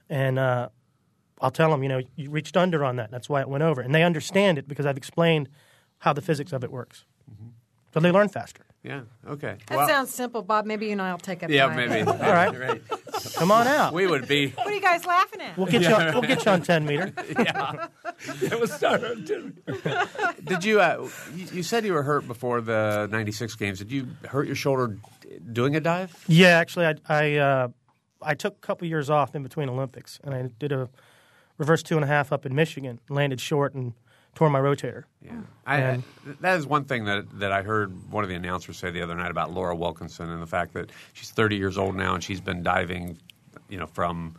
[0.09, 0.69] And uh,
[1.41, 3.09] I'll tell them, you know, you reached under on that.
[3.11, 3.81] That's why it went over.
[3.81, 5.49] And they understand it because I've explained
[5.99, 7.03] how the physics of it works.
[7.93, 8.63] So they learn faster.
[8.83, 9.01] Yeah.
[9.27, 9.57] Okay.
[9.67, 10.65] That Well, sounds simple, Bob.
[10.65, 11.49] Maybe you and I will take up.
[11.49, 11.89] Yeah, mine.
[11.89, 12.07] maybe.
[12.09, 12.57] All right.
[12.59, 12.81] right.
[13.35, 13.93] Come on out.
[13.93, 14.47] We would be.
[14.55, 15.57] What are you guys laughing at?
[15.57, 15.93] We'll get you.
[15.93, 17.13] On, we'll get you on ten meter.
[17.37, 17.87] Yeah.
[18.41, 19.25] It was started.
[20.45, 21.45] Did you, uh, you?
[21.53, 23.77] You said you were hurt before the '96 games.
[23.79, 24.97] Did you hurt your shoulder
[25.51, 26.15] doing a dive?
[26.27, 27.67] Yeah, actually, I I, uh,
[28.21, 30.89] I took a couple years off in between Olympics, and I did a
[31.57, 32.99] reverse two and a half up in Michigan.
[33.09, 33.93] Landed short and
[34.35, 35.03] tore my rotator.
[35.23, 36.03] Yeah, I, And-
[36.41, 39.15] that is one thing that that I heard one of the announcers say the other
[39.15, 42.39] night about Laura Wilkinson and the fact that she's 30 years old now and she's
[42.41, 43.17] been diving,
[43.69, 44.35] you know, from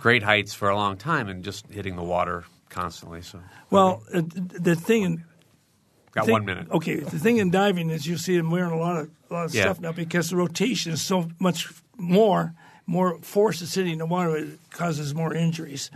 [0.00, 3.22] great heights for a long time and just hitting the water constantly.
[3.22, 3.40] So,
[3.70, 5.24] Well, uh, the thing in
[6.12, 6.70] got thing- one minute.
[6.70, 9.44] Okay, the thing in diving is you see them wearing a lot of a lot
[9.46, 9.62] of Yeah.
[9.64, 12.54] stuff now because the rotation is so much more.
[12.88, 15.90] More force is hitting the water it causes more injuries.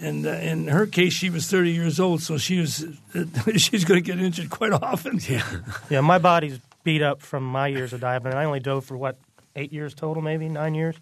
[0.00, 2.86] And uh, in her case, she was 30 years old, so she was
[3.56, 5.20] she's going to get injured quite often.
[5.28, 5.44] Yeah.
[5.90, 8.32] Yeah, my body's beat up from my years of diving.
[8.34, 9.18] I only dove for what
[9.54, 10.96] eight years total, maybe nine years,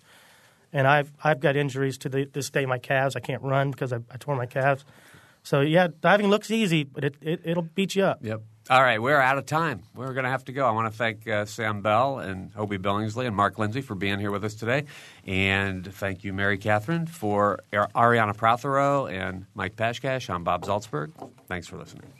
[0.72, 2.66] and I've I've got injuries to the, this day.
[2.66, 4.84] My calves, I can't run because I, I tore my calves.
[5.42, 8.18] So yeah, diving looks easy, but it, it it'll beat you up.
[8.22, 8.42] Yep.
[8.70, 9.82] All right, we're out of time.
[9.94, 10.66] We're going to have to go.
[10.66, 14.18] I want to thank uh, Sam Bell and Hobie Billingsley and Mark Lenzi for being
[14.18, 14.84] here with us today.
[15.24, 20.28] And thank you, Mary Catherine, for Ariana Prothero and Mike Pashkash.
[20.28, 21.12] I'm Bob Zaltsberg.
[21.46, 22.17] Thanks for listening.